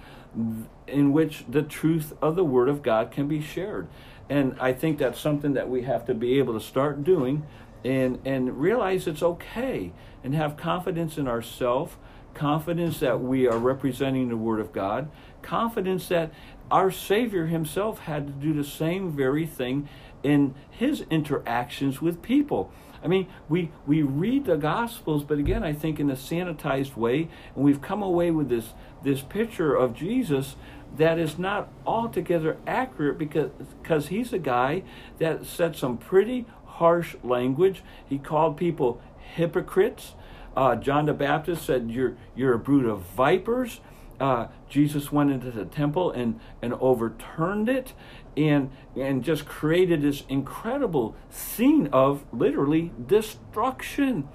in 0.85 1.11
which 1.11 1.45
the 1.47 1.63
truth 1.63 2.13
of 2.21 2.35
the 2.35 2.43
Word 2.43 2.69
of 2.69 2.83
God 2.83 3.11
can 3.11 3.27
be 3.27 3.41
shared. 3.41 3.87
And 4.29 4.55
I 4.59 4.73
think 4.73 4.97
that's 4.97 5.19
something 5.19 5.53
that 5.53 5.69
we 5.69 5.83
have 5.83 6.05
to 6.05 6.13
be 6.13 6.37
able 6.39 6.53
to 6.53 6.59
start 6.59 7.03
doing 7.03 7.45
and, 7.85 8.19
and 8.25 8.59
realize 8.59 9.07
it's 9.07 9.21
okay 9.21 9.93
and 10.23 10.33
have 10.33 10.57
confidence 10.57 11.17
in 11.17 11.27
ourselves, 11.27 11.95
confidence 12.33 12.99
that 12.99 13.21
we 13.21 13.47
are 13.47 13.59
representing 13.59 14.29
the 14.29 14.37
Word 14.37 14.59
of 14.59 14.73
God, 14.73 15.09
confidence 15.41 16.07
that 16.07 16.33
our 16.71 16.89
Savior 16.89 17.45
Himself 17.45 17.99
had 17.99 18.25
to 18.27 18.33
do 18.33 18.53
the 18.53 18.63
same 18.63 19.15
very 19.15 19.45
thing 19.45 19.87
in 20.23 20.55
His 20.71 21.05
interactions 21.11 22.01
with 22.01 22.23
people. 22.23 22.71
I 23.03 23.07
mean, 23.07 23.27
we, 23.47 23.69
we 23.85 24.01
read 24.01 24.45
the 24.45 24.57
Gospels, 24.57 25.23
but 25.23 25.37
again, 25.37 25.63
I 25.63 25.73
think 25.73 25.99
in 25.99 26.09
a 26.09 26.15
sanitized 26.15 26.97
way, 26.97 27.29
and 27.53 27.63
we've 27.63 27.81
come 27.81 28.01
away 28.01 28.31
with 28.31 28.49
this, 28.49 28.73
this 29.03 29.21
picture 29.21 29.75
of 29.75 29.93
Jesus 29.93 30.55
that 30.97 31.19
is 31.19 31.37
not 31.37 31.69
altogether 31.85 32.57
accurate 32.65 33.19
because, 33.19 33.51
because 33.81 34.07
he's 34.07 34.33
a 34.33 34.39
guy 34.39 34.81
that 35.19 35.45
said 35.45 35.75
some 35.75 35.97
pretty 35.97 36.45
harsh 36.75 37.15
language. 37.23 37.83
He 38.07 38.17
called 38.17 38.57
people 38.57 39.01
hypocrites. 39.17 40.13
Uh, 40.55 40.75
John 40.75 41.05
the 41.05 41.13
Baptist 41.13 41.65
said, 41.65 41.91
"You're 41.91 42.15
you're 42.35 42.53
a 42.53 42.59
brood 42.59 42.85
of 42.85 43.01
vipers." 43.01 43.81
Uh, 44.19 44.47
Jesus 44.69 45.11
went 45.11 45.31
into 45.31 45.51
the 45.51 45.65
temple 45.65 46.11
and 46.11 46.39
and 46.61 46.73
overturned 46.75 47.67
it, 47.69 47.93
and 48.37 48.69
and 48.95 49.23
just 49.23 49.45
created 49.45 50.01
this 50.01 50.23
incredible 50.29 51.15
scene 51.29 51.89
of 51.91 52.23
literally 52.31 52.91
destruction. 53.07 54.27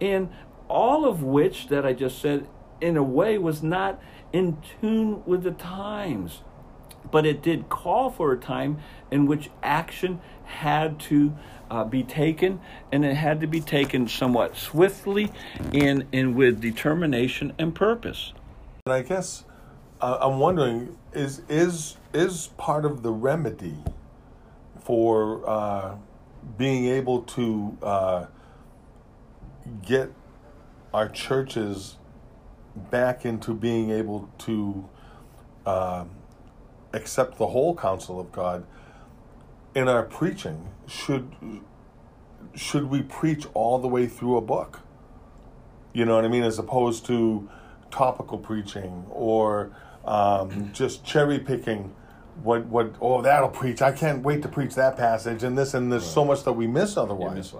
and 0.00 0.28
all 0.68 1.04
of 1.04 1.22
which 1.22 1.68
that 1.68 1.86
I 1.86 1.92
just 1.92 2.20
said, 2.20 2.46
in 2.80 2.96
a 2.96 3.02
way, 3.02 3.38
was 3.38 3.62
not 3.62 4.00
in 4.32 4.58
tune 4.80 5.22
with 5.24 5.42
the 5.44 5.52
times. 5.52 6.42
But 7.10 7.26
it 7.26 7.42
did 7.42 7.68
call 7.68 8.10
for 8.10 8.32
a 8.32 8.36
time 8.36 8.78
in 9.10 9.26
which 9.26 9.50
action 9.62 10.20
had 10.44 10.98
to 11.00 11.36
uh, 11.70 11.84
be 11.84 12.02
taken, 12.02 12.60
and 12.92 13.04
it 13.04 13.14
had 13.14 13.40
to 13.40 13.46
be 13.46 13.60
taken 13.60 14.08
somewhat 14.08 14.56
swiftly 14.56 15.32
and, 15.72 16.06
and 16.12 16.34
with 16.34 16.60
determination 16.60 17.52
and 17.58 17.74
purpose. 17.74 18.32
And 18.86 18.92
I 18.92 19.02
guess 19.02 19.44
uh, 20.00 20.18
I'm 20.20 20.38
wondering 20.38 20.96
is 21.12 21.42
is 21.48 21.96
is 22.12 22.48
part 22.56 22.84
of 22.84 23.02
the 23.02 23.12
remedy 23.12 23.76
for 24.80 25.48
uh, 25.48 25.96
being 26.56 26.86
able 26.86 27.22
to 27.22 27.76
uh, 27.82 28.26
get 29.84 30.12
our 30.94 31.08
churches 31.08 31.96
back 32.90 33.24
into 33.24 33.54
being 33.54 33.90
able 33.90 34.30
to 34.38 34.88
um, 35.64 36.10
accept 36.96 37.38
the 37.38 37.48
whole 37.48 37.76
counsel 37.76 38.18
of 38.18 38.32
God 38.32 38.66
in 39.74 39.88
our 39.88 40.02
preaching 40.02 40.70
should 40.88 41.30
should 42.54 42.88
we 42.88 43.02
preach 43.02 43.46
all 43.52 43.78
the 43.78 43.88
way 43.88 44.06
through 44.06 44.36
a 44.38 44.40
book? 44.40 44.80
You 45.92 46.06
know 46.06 46.16
what 46.16 46.24
I 46.24 46.28
mean? 46.28 46.42
As 46.42 46.58
opposed 46.58 47.04
to 47.06 47.48
topical 47.90 48.38
preaching 48.38 49.04
or 49.10 49.70
um, 50.04 50.70
just 50.72 51.04
cherry 51.04 51.38
picking 51.38 51.94
what 52.42 52.66
what 52.66 52.94
oh 53.00 53.22
that'll 53.22 53.48
preach. 53.48 53.82
I 53.82 53.92
can't 53.92 54.22
wait 54.22 54.42
to 54.42 54.48
preach 54.48 54.74
that 54.74 54.96
passage 54.96 55.42
and 55.42 55.56
this 55.56 55.74
and 55.74 55.92
there's 55.92 56.02
right. 56.02 56.12
so 56.12 56.24
much 56.24 56.44
that 56.44 56.52
we 56.52 56.66
miss 56.66 56.96
otherwise. 56.96 57.54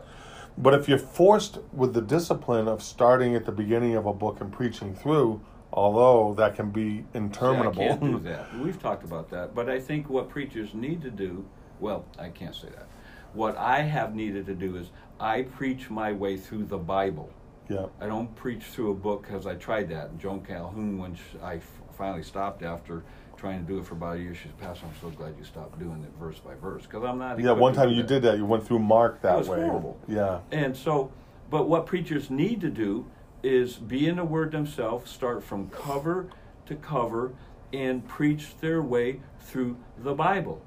but 0.58 0.74
if 0.74 0.88
you're 0.88 0.98
forced 0.98 1.58
with 1.72 1.92
the 1.94 2.02
discipline 2.02 2.68
of 2.68 2.82
starting 2.82 3.34
at 3.34 3.44
the 3.44 3.52
beginning 3.52 3.94
of 3.94 4.06
a 4.06 4.12
book 4.12 4.40
and 4.40 4.52
preaching 4.52 4.94
through, 4.94 5.40
although 5.76 6.34
that 6.34 6.56
can 6.56 6.70
be 6.70 7.04
interminable. 7.14 7.82
Yeah, 7.82 7.94
I 7.94 7.96
can't 7.98 8.00
do 8.00 8.18
that. 8.24 8.58
We've 8.58 8.80
talked 8.80 9.04
about 9.04 9.28
that. 9.30 9.54
But 9.54 9.68
I 9.68 9.78
think 9.78 10.08
what 10.08 10.28
preachers 10.28 10.74
need 10.74 11.02
to 11.02 11.10
do, 11.10 11.44
well, 11.78 12.06
I 12.18 12.30
can't 12.30 12.54
say 12.54 12.68
that. 12.70 12.88
What 13.34 13.56
I 13.58 13.82
have 13.82 14.14
needed 14.14 14.46
to 14.46 14.54
do 14.54 14.76
is 14.76 14.88
I 15.20 15.42
preach 15.42 15.90
my 15.90 16.12
way 16.12 16.38
through 16.38 16.64
the 16.64 16.78
Bible. 16.78 17.30
Yeah. 17.68 17.86
I 18.00 18.06
don't 18.06 18.34
preach 18.34 18.64
through 18.64 18.92
a 18.92 18.94
book 18.94 19.22
because 19.26 19.46
I 19.46 19.54
tried 19.54 19.90
that. 19.90 20.10
And 20.10 20.18
Joan 20.18 20.40
Calhoun, 20.40 20.98
when 20.98 21.16
I 21.42 21.60
finally 21.96 22.22
stopped 22.22 22.62
after 22.62 23.02
trying 23.36 23.60
to 23.64 23.70
do 23.70 23.78
it 23.78 23.84
for 23.86 23.94
about 23.94 24.16
a 24.16 24.20
year. 24.20 24.34
She 24.34 24.44
said, 24.44 24.58
Pastor, 24.58 24.86
I'm 24.86 24.94
so 25.00 25.14
glad 25.14 25.34
you 25.38 25.44
stopped 25.44 25.78
doing 25.78 26.02
it 26.02 26.18
verse 26.18 26.38
by 26.38 26.54
verse 26.54 26.82
because 26.84 27.04
I'm 27.04 27.18
not. 27.18 27.38
Yeah, 27.38 27.52
one 27.52 27.74
time 27.74 27.90
you 27.90 27.96
that. 27.96 28.06
did 28.06 28.22
that. 28.22 28.38
You 28.38 28.46
went 28.46 28.66
through 28.66 28.78
Mark 28.78 29.20
that 29.22 29.34
it 29.34 29.38
was 29.38 29.48
way. 29.48 29.60
Horrible. 29.60 29.98
Yeah. 30.08 30.40
And 30.52 30.74
so, 30.74 31.12
but 31.50 31.68
what 31.68 31.84
preachers 31.84 32.30
need 32.30 32.62
to 32.62 32.70
do 32.70 33.06
is 33.42 33.74
be 33.74 34.06
in 34.06 34.16
the 34.16 34.24
Word 34.24 34.52
themselves, 34.52 35.10
start 35.10 35.42
from 35.42 35.68
cover 35.70 36.28
to 36.66 36.74
cover, 36.74 37.32
and 37.72 38.06
preach 38.06 38.56
their 38.60 38.82
way 38.82 39.20
through 39.40 39.76
the 39.98 40.14
Bible. 40.14 40.62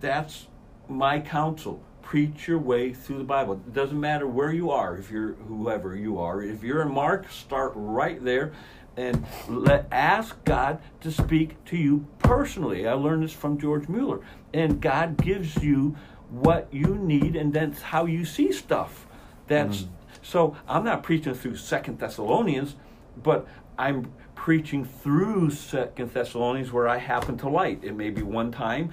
That's 0.00 0.46
my 0.88 1.20
counsel. 1.20 1.82
Preach 2.02 2.46
your 2.46 2.58
way 2.58 2.92
through 2.92 3.18
the 3.18 3.24
Bible. 3.24 3.54
It 3.54 3.72
doesn't 3.72 3.98
matter 3.98 4.26
where 4.26 4.52
you 4.52 4.70
are, 4.70 4.96
if 4.96 5.10
you're 5.10 5.32
whoever 5.34 5.96
you 5.96 6.18
are. 6.18 6.42
If 6.42 6.62
you're 6.62 6.82
in 6.82 6.92
Mark, 6.92 7.30
start 7.30 7.72
right 7.74 8.22
there 8.22 8.52
and 8.96 9.24
let 9.48 9.86
ask 9.90 10.42
God 10.44 10.80
to 11.00 11.10
speak 11.10 11.62
to 11.66 11.76
you 11.76 12.06
personally. 12.18 12.86
I 12.86 12.92
learned 12.92 13.24
this 13.24 13.32
from 13.32 13.58
George 13.58 13.88
Mueller. 13.88 14.20
And 14.52 14.80
God 14.80 15.16
gives 15.16 15.56
you 15.56 15.96
what 16.30 16.68
you 16.72 16.96
need 16.96 17.36
and 17.36 17.52
that's 17.52 17.82
how 17.82 18.06
you 18.06 18.24
see 18.24 18.52
stuff. 18.52 19.06
That's 19.46 19.82
mm. 19.82 19.88
So 20.24 20.56
I'm 20.66 20.84
not 20.84 21.02
preaching 21.02 21.34
through 21.34 21.56
Second 21.56 21.98
Thessalonians, 21.98 22.76
but 23.22 23.46
I'm 23.78 24.10
preaching 24.34 24.84
through 24.84 25.50
Second 25.50 26.12
Thessalonians 26.12 26.72
where 26.72 26.88
I 26.88 26.96
happen 26.96 27.36
to 27.38 27.48
light. 27.48 27.80
It 27.82 27.94
may 27.94 28.10
be 28.10 28.22
one 28.22 28.50
time, 28.50 28.92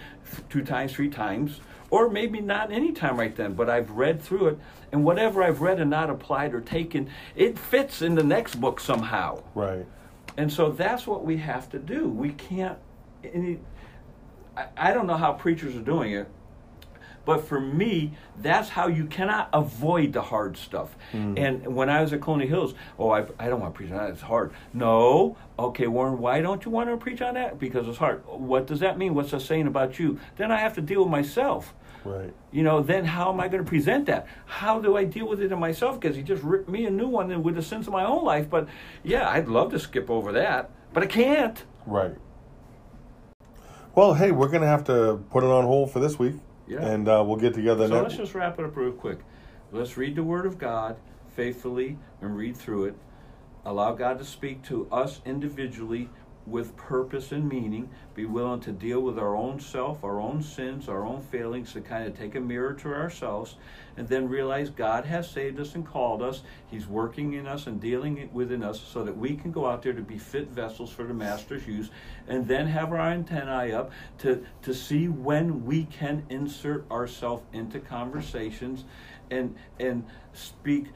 two 0.50 0.62
times, 0.62 0.94
three 0.94 1.10
times, 1.10 1.62
or 1.90 2.10
maybe 2.10 2.42
not 2.42 2.72
any 2.72 2.92
time 2.92 3.18
right 3.18 3.36
then, 3.36 3.54
but 3.54 3.70
I've 3.70 3.92
read 3.92 4.22
through 4.22 4.48
it, 4.48 4.60
and 4.92 5.04
whatever 5.04 5.42
I've 5.42 5.62
read 5.62 5.80
and 5.80 5.90
not 5.90 6.10
applied 6.10 6.54
or 6.54 6.62
taken, 6.62 7.10
it 7.36 7.58
fits 7.58 8.02
in 8.02 8.16
the 8.16 8.24
next 8.24 8.56
book 8.56 8.80
somehow. 8.80 9.42
Right. 9.56 9.86
And 10.38 10.52
so 10.52 10.72
that's 10.72 11.08
what 11.08 11.26
we 11.26 11.38
have 11.38 11.70
to 11.70 11.80
do. 11.80 12.10
We 12.10 12.32
can't. 12.34 12.78
Any, 13.24 13.60
I, 14.58 14.68
I 14.78 14.94
don't 14.94 15.08
know 15.08 15.18
how 15.18 15.34
preachers 15.34 15.76
are 15.76 15.82
doing 15.82 16.14
it, 16.14 16.28
but 17.26 17.48
for 17.48 17.60
me, 17.60 18.14
that's 18.42 18.70
how 18.70 18.88
you 18.88 19.06
cannot 19.06 19.50
avoid 19.54 20.14
the 20.14 20.22
hard 20.22 20.58
stuff. 20.58 20.96
Mm. 21.14 21.40
And 21.40 21.76
when 21.76 21.90
I 21.90 22.02
was 22.02 22.14
at 22.14 22.22
Colonial 22.22 22.50
Hills, 22.50 22.74
oh, 22.98 23.12
I, 23.12 23.26
I 23.40 23.50
don't 23.50 23.60
want 23.60 23.74
to 23.74 23.78
preach 23.78 23.92
on 23.92 23.98
that. 23.98 24.10
It's 24.10 24.22
hard. 24.22 24.54
No. 24.74 25.38
Okay, 25.60 25.88
Warren, 25.88 26.18
why 26.18 26.42
don't 26.42 26.66
you 26.66 26.72
want 26.72 26.90
to 26.90 26.98
preach 26.98 27.22
on 27.22 27.36
that? 27.36 27.60
Because 27.60 27.88
it's 27.88 27.98
hard. 27.98 28.24
What 28.26 28.68
does 28.68 28.80
that 28.80 28.98
mean? 28.98 29.14
What's 29.14 29.32
that 29.32 29.42
saying 29.42 29.68
about 29.68 30.00
you? 30.00 30.20
Then 30.38 30.52
I 30.52 30.58
have 30.58 30.74
to 30.76 30.82
deal 30.82 31.02
with 31.02 31.12
myself. 31.12 31.74
Right. 32.04 32.34
You 32.52 32.64
know, 32.64 32.82
then 32.82 33.06
how 33.06 33.32
am 33.32 33.40
I 33.40 33.48
going 33.48 33.64
to 33.64 33.70
present 33.70 34.08
that? 34.08 34.28
How 34.46 34.80
do 34.80 34.98
I 34.98 35.04
deal 35.04 35.28
with 35.28 35.40
it 35.42 35.52
in 35.52 35.60
myself? 35.60 36.00
Because 36.00 36.16
he 36.16 36.24
just 36.24 36.42
ripped 36.42 36.68
me 36.68 36.86
a 36.86 36.90
new 36.90 37.08
one 37.08 37.44
with 37.44 37.56
the 37.56 37.62
sins 37.62 37.86
of 37.86 37.94
my 37.94 38.06
own 38.06 38.24
life. 38.24 38.50
But 38.50 38.68
yeah, 39.04 39.30
I'd 39.30 39.48
love 39.48 39.72
to 39.72 39.80
skip 39.80 40.10
over 40.10 40.32
that, 40.32 40.72
but 40.94 41.04
I 41.04 41.06
can't. 41.06 41.64
Right. 41.86 42.16
Well, 43.94 44.14
hey, 44.16 44.32
we're 44.32 44.48
going 44.48 44.62
to 44.62 44.68
have 44.68 44.86
to 44.86 45.22
put 45.30 45.44
it 45.44 45.50
on 45.50 45.66
hold 45.66 45.92
for 45.92 46.00
this 46.00 46.18
week. 46.18 46.36
Yeah. 46.68 46.86
And 46.86 47.08
uh, 47.08 47.24
we'll 47.26 47.38
get 47.38 47.54
together 47.54 47.88
so 47.88 48.02
let's 48.02 48.16
just 48.16 48.34
wrap 48.34 48.60
it 48.60 48.66
up 48.66 48.76
real 48.76 48.92
quick. 48.92 49.20
Let's 49.72 49.98
read 49.98 50.16
the 50.16 50.24
Word 50.24 50.46
of 50.46 50.58
God 50.58 50.98
faithfully 51.36 51.98
and 52.22 52.36
read 52.36 52.58
through 52.58 52.86
it. 52.86 52.96
Allow 53.66 53.94
God 53.94 54.18
to 54.20 54.26
speak 54.26 54.64
to 54.64 54.88
us 54.92 55.22
individually 55.26 56.10
with 56.46 56.76
purpose 56.76 57.32
and 57.32 57.48
meaning, 57.48 57.90
be 58.16 58.26
willing 58.26 58.60
to 58.62 58.72
deal 58.72 59.00
with 59.00 59.18
our 59.20 59.36
own 59.36 59.60
self, 59.60 60.04
our 60.04 60.20
own 60.20 60.42
sins, 60.42 60.90
our 60.90 61.06
own 61.06 61.22
failings, 61.22 61.74
to 61.74 61.82
kind 61.82 62.08
of 62.08 62.18
take 62.18 62.36
a 62.36 62.40
mirror 62.40 62.74
to 62.74 62.94
ourselves, 62.94 63.56
and 63.98 64.08
then 64.08 64.28
realize 64.28 64.70
God 64.70 65.06
has 65.06 65.30
saved 65.30 65.60
us 65.60 65.76
and 65.76 65.86
called 65.86 66.22
us. 66.22 66.42
He's 66.70 66.88
working 66.88 67.34
in 67.34 67.48
us 67.48 67.68
and 67.68 67.80
dealing 67.80 68.30
within 68.34 68.64
us 68.64 68.82
so 68.82 69.04
that 69.04 69.16
we 69.16 69.36
can 69.36 69.52
go 69.52 69.66
out 69.66 69.84
there 69.84 69.94
to 69.94 70.02
be 70.02 70.18
fit 70.18 70.50
vessels 70.50 70.92
for 70.92 71.04
the 71.04 71.14
Master's 71.14 71.68
use, 71.68 71.90
and 72.28 72.48
then 72.48 72.68
have 72.68 72.92
our 72.92 73.00
antennae 73.00 73.72
up 73.72 73.92
to, 74.20 74.46
to 74.64 74.74
see 74.74 75.08
when 75.08 75.66
we 75.66 75.86
can 75.86 76.26
insert 76.30 76.90
ourselves 76.90 77.44
into 77.54 77.80
conversations 77.80 78.84
and, 79.30 79.56
and 79.80 80.06
speak 80.34 80.88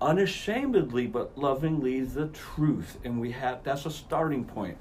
unashamedly 0.00 1.06
but 1.06 1.36
lovingly 1.36 2.00
the 2.02 2.28
truth 2.28 2.98
and 3.04 3.20
we 3.20 3.32
have 3.32 3.62
that's 3.64 3.86
a 3.86 3.90
starting 3.90 4.44
point. 4.44 4.76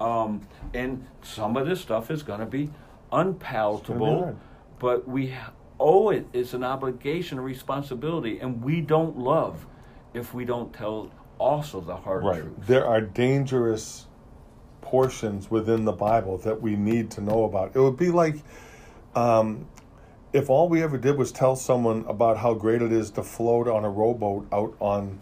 Um, 0.00 0.42
and 0.74 1.06
some 1.22 1.56
of 1.56 1.66
this 1.66 1.80
stuff 1.80 2.10
is 2.10 2.22
going 2.22 2.40
to 2.40 2.46
be 2.46 2.70
unpalatable 3.12 4.38
but 4.78 5.08
we 5.08 5.34
owe 5.78 6.10
it 6.10 6.26
it's 6.32 6.52
an 6.52 6.64
obligation 6.64 7.38
a 7.38 7.42
responsibility 7.42 8.40
and 8.40 8.62
we 8.62 8.80
don't 8.80 9.16
love 9.18 9.66
if 10.12 10.34
we 10.34 10.44
don't 10.44 10.72
tell 10.72 11.10
also 11.38 11.80
the 11.80 11.96
hard 11.96 12.24
right. 12.24 12.42
truth. 12.42 12.54
There 12.66 12.86
are 12.86 13.00
dangerous 13.00 14.06
portions 14.80 15.50
within 15.50 15.84
the 15.84 15.92
bible 15.92 16.38
that 16.38 16.60
we 16.60 16.76
need 16.76 17.10
to 17.12 17.20
know 17.20 17.44
about. 17.44 17.74
It 17.74 17.80
would 17.80 17.96
be 17.96 18.10
like 18.10 18.36
um, 19.14 19.66
if 20.36 20.50
all 20.50 20.68
we 20.68 20.82
ever 20.82 20.98
did 20.98 21.16
was 21.16 21.32
tell 21.32 21.56
someone 21.56 22.04
about 22.06 22.36
how 22.36 22.52
great 22.52 22.82
it 22.82 22.92
is 22.92 23.10
to 23.12 23.22
float 23.22 23.66
on 23.66 23.84
a 23.84 23.90
rowboat 23.90 24.46
out 24.52 24.76
on 24.80 25.18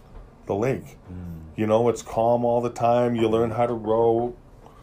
the 0.46 0.54
lake, 0.54 0.98
mm. 1.10 1.40
you 1.54 1.66
know, 1.66 1.88
it's 1.88 2.02
calm 2.02 2.44
all 2.44 2.60
the 2.60 2.70
time. 2.70 3.14
You 3.14 3.28
learn 3.28 3.52
how 3.52 3.66
to 3.66 3.74
row. 3.74 4.34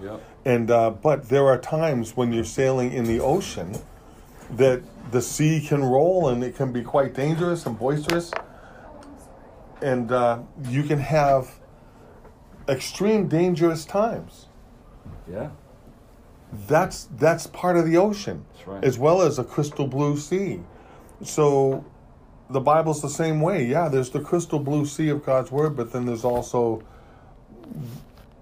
Yep. 0.01 0.23
And 0.45 0.71
uh, 0.71 0.91
but 0.91 1.27
there 1.27 1.47
are 1.47 1.57
times 1.57 2.15
when 2.15 2.31
you're 2.31 2.45
sailing 2.45 2.93
in 2.93 3.03
the 3.03 3.19
ocean 3.19 3.77
that 4.51 4.81
the 5.11 5.21
sea 5.21 5.65
can 5.65 5.83
roll 5.83 6.29
and 6.29 6.43
it 6.43 6.55
can 6.55 6.71
be 6.71 6.81
quite 6.81 7.13
dangerous 7.13 7.65
and 7.65 7.77
boisterous, 7.77 8.31
and 9.81 10.11
uh, 10.13 10.39
you 10.69 10.83
can 10.83 10.99
have 10.99 11.59
extreme 12.69 13.27
dangerous 13.27 13.83
times. 13.83 14.47
Yeah 15.29 15.49
that's 16.67 17.07
that's 17.17 17.47
part 17.47 17.77
of 17.77 17.85
the 17.85 17.97
ocean 17.97 18.45
right. 18.65 18.83
as 18.83 18.97
well 18.97 19.21
as 19.21 19.39
a 19.39 19.43
crystal 19.43 19.87
blue 19.87 20.17
sea 20.17 20.59
so 21.23 21.83
the 22.49 22.59
bible's 22.59 23.01
the 23.01 23.09
same 23.09 23.39
way 23.39 23.65
yeah 23.65 23.87
there's 23.87 24.09
the 24.09 24.19
crystal 24.19 24.59
blue 24.59 24.85
sea 24.85 25.09
of 25.09 25.25
god's 25.25 25.51
word 25.51 25.75
but 25.75 25.93
then 25.93 26.05
there's 26.05 26.25
also 26.25 26.83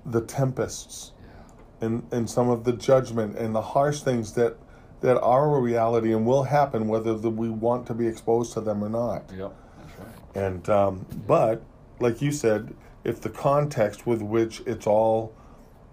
the 0.05 0.21
tempests 0.21 1.11
yeah. 1.21 1.85
and 1.85 2.07
and 2.11 2.29
some 2.29 2.49
of 2.49 2.63
the 2.63 2.73
judgment 2.73 3.37
and 3.37 3.53
the 3.53 3.61
harsh 3.61 4.01
things 4.01 4.33
that 4.33 4.57
that 5.01 5.19
are 5.21 5.55
a 5.55 5.59
reality 5.59 6.11
and 6.11 6.25
will 6.25 6.43
happen 6.43 6.87
whether 6.87 7.13
the, 7.15 7.29
we 7.29 7.49
want 7.49 7.85
to 7.85 7.93
be 7.93 8.07
exposed 8.07 8.53
to 8.53 8.61
them 8.61 8.83
or 8.83 8.89
not 8.89 9.23
yep 9.37 9.53
that's 9.77 9.99
right 9.99 10.43
and 10.43 10.69
um, 10.69 11.05
but 11.27 11.61
like 11.99 12.21
you 12.21 12.31
said 12.31 12.73
if 13.03 13.21
the 13.21 13.29
context 13.29 14.07
with 14.07 14.21
which 14.21 14.61
it's 14.65 14.87
all 14.87 15.31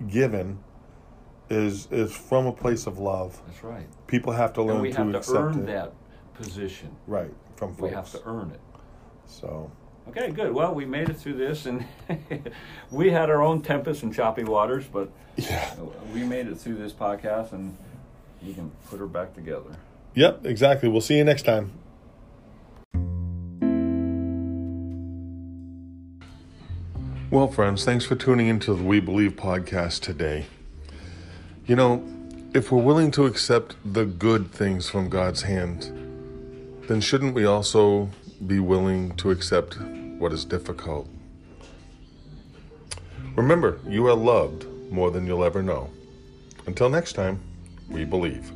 given 0.08 0.58
is 1.48 1.88
is 1.90 2.14
from 2.14 2.46
a 2.46 2.52
place 2.52 2.86
of 2.86 2.98
love. 2.98 3.40
That's 3.46 3.62
right. 3.64 3.86
People 4.06 4.32
have 4.32 4.52
to 4.54 4.62
learn 4.62 4.76
and 4.76 4.82
we 4.82 4.92
to 4.92 5.02
have 5.04 5.22
to 5.26 5.36
earn 5.36 5.58
it. 5.60 5.66
that 5.66 5.92
position. 6.34 6.94
Right 7.06 7.32
from 7.56 7.70
folks. 7.74 7.82
We 7.82 7.90
have 7.94 8.10
to 8.12 8.20
earn 8.26 8.50
it. 8.50 8.60
So, 9.26 9.70
Okay, 10.08 10.30
good. 10.30 10.52
Well, 10.54 10.72
we 10.72 10.84
made 10.84 11.08
it 11.08 11.16
through 11.16 11.34
this, 11.34 11.66
and 11.66 11.84
we 12.92 13.10
had 13.10 13.28
our 13.28 13.42
own 13.42 13.60
tempest 13.60 14.04
and 14.04 14.14
choppy 14.14 14.44
waters, 14.44 14.84
but 14.86 15.10
Yeah. 15.36 15.74
we 16.14 16.22
made 16.22 16.46
it 16.46 16.58
through 16.58 16.76
this 16.76 16.92
podcast, 16.92 17.50
and 17.52 17.76
you 18.40 18.54
can 18.54 18.70
put 18.88 19.00
her 19.00 19.06
back 19.08 19.34
together. 19.34 19.76
Yep, 20.14 20.46
exactly. 20.46 20.88
We'll 20.88 21.00
see 21.00 21.16
you 21.16 21.24
next 21.24 21.42
time. 21.42 21.72
Well, 27.30 27.48
friends, 27.48 27.84
thanks 27.84 28.04
for 28.04 28.14
tuning 28.14 28.46
into 28.46 28.72
the 28.74 28.84
We 28.84 29.00
Believe 29.00 29.32
podcast 29.32 30.00
today. 30.00 30.46
You 31.66 31.74
know, 31.74 32.04
if 32.54 32.70
we're 32.70 32.80
willing 32.80 33.10
to 33.10 33.26
accept 33.26 33.74
the 33.84 34.04
good 34.04 34.52
things 34.52 34.88
from 34.88 35.08
God's 35.08 35.42
hand, 35.42 35.82
then 36.86 37.00
shouldn't 37.00 37.34
we 37.34 37.44
also 37.44 38.08
be 38.46 38.60
willing 38.60 39.16
to 39.16 39.32
accept 39.32 39.76
what 40.18 40.32
is 40.32 40.44
difficult? 40.44 41.08
Remember, 43.34 43.80
you 43.84 44.06
are 44.06 44.14
loved 44.14 44.64
more 44.92 45.10
than 45.10 45.26
you'll 45.26 45.42
ever 45.42 45.60
know. 45.60 45.90
Until 46.66 46.88
next 46.88 47.14
time, 47.14 47.40
we 47.88 48.04
believe. 48.04 48.52